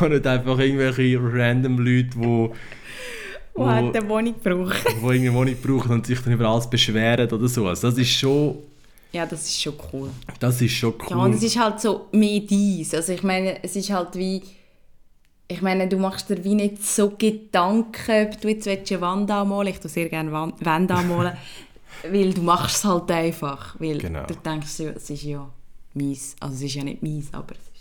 und 0.02 0.12
nicht 0.12 0.28
einfach 0.28 0.60
irgendwelche 0.60 1.20
random 1.22 1.78
Leute, 1.80 2.10
die 2.16 2.50
Wo 3.56 3.66
hat 3.68 3.94
der 3.96 4.08
Wohnung 4.08 4.36
gebraucht? 4.42 4.84
wo 5.02 5.12
irgendeine 5.12 5.36
Wohnung 5.38 5.56
brauchen 5.62 5.92
und 5.92 6.06
sich 6.06 6.20
dann 6.22 6.34
über 6.34 6.48
alles 6.48 6.70
beschweren 6.70 7.30
oder 7.32 7.48
so. 7.48 7.68
Also 7.68 7.90
das 7.90 7.98
ist 7.98 8.12
schon, 8.12 8.58
Ja, 9.12 9.26
das 9.26 9.42
ist 9.48 9.62
schon 9.62 9.74
cool. 9.94 10.10
das 10.40 10.62
ist 10.62 10.74
schon 10.74 10.94
cool. 11.00 11.08
Ja, 11.10 11.16
und 11.18 11.34
es 11.34 11.44
ist 11.44 11.58
halt 11.60 11.80
so 11.82 12.08
mehr 12.12 12.40
dies. 12.42 12.94
Also 12.94 13.14
ich 13.14 13.24
meine, 13.24 13.64
es 13.64 13.76
ist 13.76 13.90
halt 13.92 14.16
wie... 14.16 14.42
Ich 15.50 15.62
meine, 15.62 15.88
du 15.88 15.96
machst 15.98 16.30
dir 16.30 16.44
wie 16.44 16.56
nicht 16.56 16.84
so 16.84 17.12
Gedanken, 17.18 18.28
ob 18.28 18.42
du 18.42 18.50
jetzt 18.50 18.68
eine 18.68 19.02
Wand 19.02 19.32
anmalen 19.32 19.70
Ich 19.70 19.80
tue 19.80 19.90
sehr 19.90 20.10
gerne 20.10 20.30
Wand- 20.32 20.56
Wände 20.64 20.94
anmalen. 20.94 21.38
weil 22.12 22.34
du 22.34 22.42
machst 22.42 22.76
es 22.78 22.86
halt 22.86 23.10
einfach. 23.10 23.76
Weil 23.80 23.98
Genau. 23.98 24.26
du 24.26 24.36
denkst, 24.36 24.80
es 24.82 25.10
ist 25.10 25.24
ja 25.24 25.50
mies. 25.94 26.36
Also 26.42 26.56
es 26.56 26.62
ist 26.64 26.76
ja 26.76 26.84
nicht 26.84 27.02
mies, 27.02 27.30
aber 27.32 27.54
es, 27.54 27.77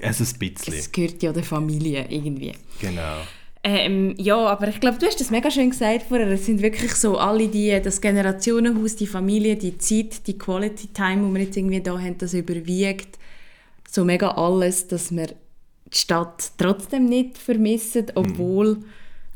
es 0.00 0.20
ist 0.20 0.34
ein 0.34 0.38
bisschen. 0.38 0.74
es 0.74 0.90
gehört 0.92 1.22
ja 1.22 1.32
der 1.32 1.44
Familie 1.44 2.06
irgendwie. 2.08 2.52
Genau. 2.80 3.18
Ähm, 3.62 4.14
ja, 4.16 4.36
aber 4.38 4.68
ich 4.68 4.80
glaube, 4.80 4.98
du 4.98 5.06
hast 5.06 5.20
das 5.20 5.30
mega 5.30 5.50
schön 5.50 5.70
gesagt 5.70 6.04
vorher. 6.08 6.28
Es 6.28 6.46
sind 6.46 6.62
wirklich 6.62 6.94
so 6.94 7.18
alle 7.18 7.46
die, 7.48 7.78
das 7.82 8.00
Generationenhaus, 8.00 8.96
die 8.96 9.06
Familie, 9.06 9.56
die 9.56 9.76
Zeit, 9.76 10.26
die 10.26 10.38
Quality 10.38 10.88
Time, 10.88 11.26
die 11.28 11.34
wir 11.34 11.42
jetzt 11.44 11.56
irgendwie 11.58 11.80
da 11.82 11.98
haben, 11.98 12.16
das 12.16 12.32
überwiegt 12.32 13.18
so 13.90 14.04
mega 14.04 14.30
alles, 14.30 14.86
dass 14.88 15.10
wir 15.14 15.26
die 15.26 15.98
Stadt 15.98 16.52
trotzdem 16.56 17.04
nicht 17.06 17.36
vermissen, 17.36 18.06
obwohl 18.14 18.78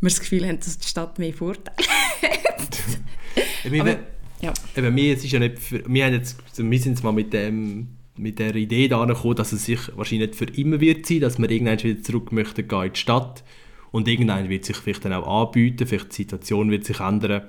wir 0.01 0.09
das 0.11 0.21
Gefühl 0.21 0.47
haben, 0.47 0.59
dass 0.61 0.79
die 0.79 0.89
Stadt 0.89 1.19
mehr 1.19 1.35
Vorteile 1.35 1.77
Eben, 3.65 3.81
Aber- 3.81 3.99
ja. 4.41 4.53
eben, 4.77 4.95
wir, 4.97 5.15
es 5.17 5.25
ist 5.25 5.33
ja 5.33 5.39
nicht 5.39 5.59
für, 5.59 5.83
wir, 5.87 6.05
haben 6.07 6.13
jetzt, 6.15 6.37
wir 6.57 6.79
sind 6.79 6.93
jetzt 6.93 7.03
mal 7.03 7.13
mit, 7.13 7.33
dem, 7.33 7.89
mit 8.17 8.39
der 8.39 8.55
Idee 8.55 8.89
da 8.89 9.05
gekommen, 9.05 9.37
dass 9.37 9.53
es 9.53 9.65
sich 9.65 9.81
wahrscheinlich 9.97 10.29
nicht 10.29 10.39
für 10.39 10.47
immer 10.59 10.81
wird 10.81 11.07
sein, 11.07 11.21
dass 11.21 11.39
wir 11.39 11.51
irgendwann 11.51 11.83
wieder 11.83 12.03
zurück 12.03 12.33
möchten 12.33 12.69
gehen 12.69 12.83
in 12.83 12.93
die 12.93 12.99
Stadt 12.99 13.43
und 13.91 14.09
irgendwann 14.09 14.49
wird 14.49 14.65
sich 14.65 14.77
vielleicht 14.77 15.05
dann 15.05 15.13
auch 15.13 15.47
anbieten, 15.47 15.87
vielleicht 15.87 16.13
die 16.13 16.23
Situation 16.23 16.71
wird 16.71 16.85
sich 16.85 17.01
ändern. 17.01 17.43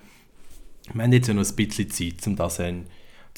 Wir 0.93 1.03
haben 1.03 1.13
jetzt 1.13 1.27
ja 1.27 1.33
noch 1.33 1.47
ein 1.47 1.55
bisschen 1.55 1.89
Zeit, 1.89 2.27
um 2.27 2.35
das, 2.35 2.59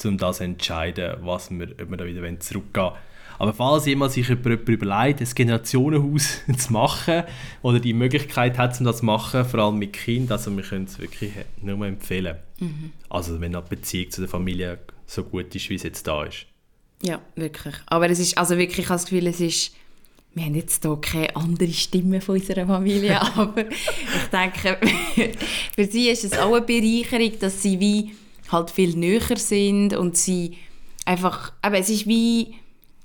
um 0.04 0.18
das 0.18 0.36
zu 0.38 0.44
entscheiden, 0.44 1.16
was 1.22 1.50
wir, 1.50 1.70
ob 1.80 1.90
wir 1.90 1.96
da 1.96 2.06
wieder 2.06 2.40
zurückgehen 2.40 2.84
wollen. 2.84 2.96
Aber 3.38 3.54
falls 3.54 3.86
jemand 3.86 4.12
sich 4.12 4.28
jemand 4.28 4.68
überlegt, 4.68 5.20
ein 5.20 5.28
Generationenhaus 5.34 6.40
zu 6.58 6.72
machen 6.72 7.22
oder 7.62 7.78
die 7.78 7.92
Möglichkeit 7.92 8.58
hat, 8.58 8.78
um 8.80 8.86
das 8.86 8.98
zu 8.98 9.04
machen, 9.04 9.44
vor 9.44 9.60
allem 9.60 9.78
mit 9.78 9.92
Kindern, 9.92 10.32
also 10.32 10.54
wir 10.54 10.64
können 10.64 10.86
es 10.86 10.98
wirklich 10.98 11.32
nur 11.62 11.86
empfehlen. 11.86 12.36
Mhm. 12.58 12.92
Also 13.08 13.40
wenn 13.40 13.52
die 13.52 13.60
Beziehung 13.68 14.10
zu 14.10 14.22
der 14.22 14.28
Familie 14.28 14.80
so 15.06 15.22
gut 15.22 15.54
ist, 15.54 15.70
wie 15.70 15.76
es 15.76 15.84
jetzt 15.84 16.06
da 16.06 16.24
ist. 16.24 16.46
Ja, 17.02 17.20
wirklich. 17.36 17.74
Aber 17.86 18.10
es 18.10 18.18
ist, 18.18 18.36
also 18.36 18.56
wirklich, 18.58 18.80
ich 18.80 18.88
habe 18.88 18.98
das 19.00 19.04
Gefühl, 19.04 19.26
es 19.28 19.40
ist, 19.40 19.72
wir 20.34 20.44
haben 20.44 20.54
jetzt 20.54 20.82
hier 20.82 20.96
keine 21.00 21.34
andere 21.36 21.72
Stimme 21.72 22.20
von 22.20 22.36
unserer 22.36 22.66
Familie, 22.66 23.20
aber 23.36 23.64
ich 23.70 24.30
denke, 24.32 24.78
für 25.74 25.84
sie 25.84 26.08
ist 26.08 26.24
es 26.24 26.38
auch 26.38 26.54
eine 26.54 26.62
Bereicherung, 26.62 27.38
dass 27.40 27.62
sie 27.62 27.78
wie 27.80 28.12
halt 28.50 28.70
viel 28.70 28.96
näher 28.96 29.36
sind 29.36 29.94
und 29.94 30.16
sie 30.16 30.56
einfach, 31.04 31.52
aber 31.62 31.78
es 31.78 31.88
ist 31.88 32.06
wie, 32.06 32.54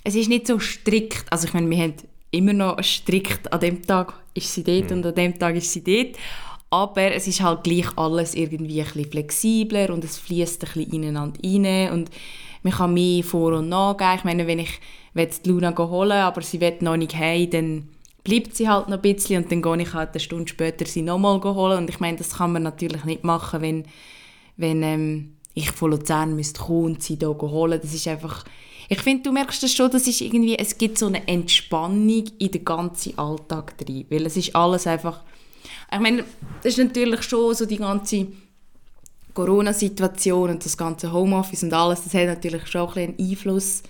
es 0.04 0.16
ist 0.16 0.30
nicht 0.30 0.48
so 0.48 0.60
strikt, 0.60 1.26
also 1.32 1.48
ich 1.48 1.54
meine, 1.54 1.70
wir 1.70 1.78
haben 1.78 1.94
immer 2.32 2.54
noch 2.54 2.84
strikt, 2.84 3.52
an 3.54 3.60
dem 3.60 3.86
Tag 3.86 4.14
ist 4.34 4.54
sie 4.54 4.64
dort 4.64 4.90
mhm. 4.90 4.98
und 4.98 5.06
an 5.06 5.16
dem 5.16 5.38
Tag 5.38 5.56
ist 5.56 5.72
sie 5.72 5.84
dort, 5.84 6.18
aber 6.70 7.14
es 7.14 7.28
ist 7.28 7.42
halt 7.42 7.64
gleich 7.64 7.86
alles 7.98 8.34
irgendwie 8.34 8.82
ein 8.82 8.88
bisschen 8.88 9.12
flexibler 9.12 9.92
und 9.92 10.04
es 10.04 10.18
fließt 10.18 10.64
ein 10.64 10.74
bisschen 10.74 10.94
ineinander 10.94 11.40
rein 11.44 11.92
und 11.92 12.10
man 12.64 12.74
kann 12.74 12.94
mehr 12.94 13.24
vor- 13.24 13.54
und 13.54 13.70
nachgehen. 13.70 14.18
Ich 14.18 14.24
meine, 14.24 14.48
wenn 14.48 14.60
ich 14.60 14.80
die 15.16 15.50
Luna 15.50 15.78
holen 15.78 16.12
aber 16.12 16.42
sie 16.42 16.60
will 16.60 16.78
noch 16.80 16.98
nicht 16.98 17.16
heim, 17.16 17.50
dann 17.50 17.90
bleibt 18.24 18.56
sie 18.56 18.70
halt 18.70 18.88
noch 18.88 18.98
ein 18.98 19.02
bisschen 19.02 19.44
und 19.44 19.52
dann 19.52 19.62
gehe 19.62 19.82
ich 19.82 19.94
halt 19.94 20.12
eine 20.12 20.20
Stunde 20.20 20.48
später 20.48 20.86
sie 20.86 21.02
nochmal 21.02 21.42
holen 21.44 21.80
und 21.80 21.90
ich 21.90 22.00
meine, 22.00 22.18
das 22.18 22.38
kann 22.38 22.54
man 22.54 22.64
natürlich 22.64 23.04
nicht 23.04 23.24
machen, 23.24 23.62
wenn, 23.62 23.84
wenn 24.56 24.82
ähm, 24.82 25.34
ich 25.54 25.72
von 25.72 25.92
Luzern 25.92 26.36
müsste 26.36 26.62
kommen 26.62 26.86
und 26.86 27.04
sie 27.04 27.16
hier 27.16 27.30
holen. 27.30 27.80
Das 27.82 27.94
ist 27.94 28.08
einfach... 28.08 28.46
Ich 28.90 29.02
finde, 29.02 29.24
du 29.24 29.32
merkst 29.32 29.64
das 29.64 29.74
schon, 29.74 29.90
das 29.92 30.08
ist 30.08 30.22
irgendwie, 30.22 30.58
es 30.58 30.78
gibt 30.78 30.98
so 30.98 31.08
eine 31.08 31.26
Entspannung 31.28 32.26
in 32.38 32.52
den 32.52 32.66
ganzen 32.66 33.18
Alltag 33.18 33.78
drin, 33.78 34.06
weil 34.10 34.26
es 34.26 34.38
ist 34.38 34.56
alles 34.56 34.88
einfach... 34.88 35.22
Ich 35.92 36.00
meine, 36.00 36.24
das 36.64 36.78
ist 36.78 36.84
natürlich 36.84 37.24
schon 37.24 37.54
so 37.54 37.66
die 37.66 37.78
ganze 37.78 38.28
Corona-Situation 39.34 40.52
und 40.52 40.66
das 40.66 40.78
ganze 40.78 41.12
Homeoffice 41.12 41.64
und 41.64 41.74
alles, 41.74 42.04
das 42.04 42.14
hat 42.14 42.28
natürlich 42.28 42.68
schon 42.68 42.90
ein 42.90 43.16
einen 43.16 43.20
Einfluss 43.20 43.84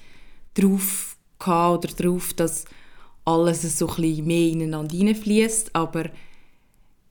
darauf 0.53 1.17
gehabt 1.39 1.86
oder 1.86 1.93
darauf, 1.95 2.34
dass 2.34 2.65
alles 3.25 3.77
so 3.77 3.88
ein 3.88 3.95
bisschen 3.95 4.27
mehr 4.27 4.47
ineinander 4.49 4.95
hineinfließt. 4.95 5.75
Aber 5.75 6.06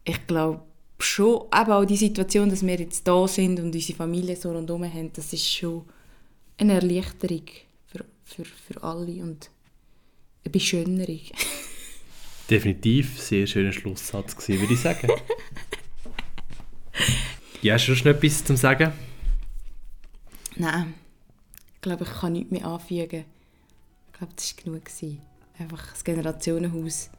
ich 0.05 0.27
glaube 0.27 0.63
schon, 0.99 1.47
eben 1.55 1.73
auch 1.73 1.85
die 1.85 1.97
Situation, 1.97 2.51
dass 2.51 2.65
wir 2.65 2.77
jetzt 2.77 3.07
da 3.07 3.27
sind 3.27 3.59
und 3.61 3.75
unsere 3.75 3.97
Familie 3.97 4.37
so 4.37 4.53
rundherum 4.53 4.85
haben, 4.85 5.13
das 5.13 5.33
ist 5.33 5.53
schon 5.53 5.85
eine 6.59 6.75
Erleichterung 6.75 7.45
für, 7.87 8.05
für, 8.25 8.45
für 8.45 8.83
alle 8.83 9.23
und 9.23 9.51
eine 10.45 10.53
Beschönerung. 10.53 11.21
Definitiv 12.51 13.21
sehr 13.21 13.47
schöner 13.47 13.73
Schlusssatz 13.73 14.37
gewesen, 14.37 14.61
würde 14.61 14.75
ich 14.75 14.81
sagen. 14.81 15.09
Ja, 17.63 17.75
hast 17.75 17.87
du 17.87 17.93
noch 17.93 18.07
etwas 18.07 18.45
zu 18.45 18.57
sagen? 18.57 18.93
Nein. 20.57 20.95
Ich 21.75 21.81
glaube, 21.81 22.05
ich 22.05 22.21
kann 22.21 22.33
nichts 22.33 22.51
mehr 22.51 22.67
anfügen. 22.67 23.25
Ich 24.07 24.19
glaube, 24.19 24.33
das 24.37 24.57
war 24.57 24.65
genug. 24.65 24.85
Gewesen. 24.85 25.21
Einfach 25.59 25.93
das 25.93 26.03
Generationenhaus 26.03 27.11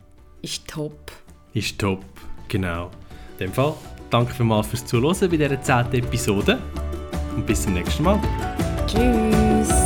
ist 0.42 0.68
top. 0.68 1.12
Ist 1.54 1.80
top, 1.80 2.04
genau. 2.48 2.92
In 3.34 3.48
dem 3.48 3.54
Fall, 3.54 3.74
danke 4.10 4.34
vielmals 4.34 4.68
fürs 4.68 4.86
Zuhören 4.86 5.30
bei 5.30 5.38
dieser 5.38 5.62
10. 5.62 5.94
Episode 5.94 6.60
und 7.36 7.46
bis 7.46 7.64
zum 7.64 7.74
nächsten 7.74 8.04
Mal. 8.04 8.20
Tschüss. 8.88 9.83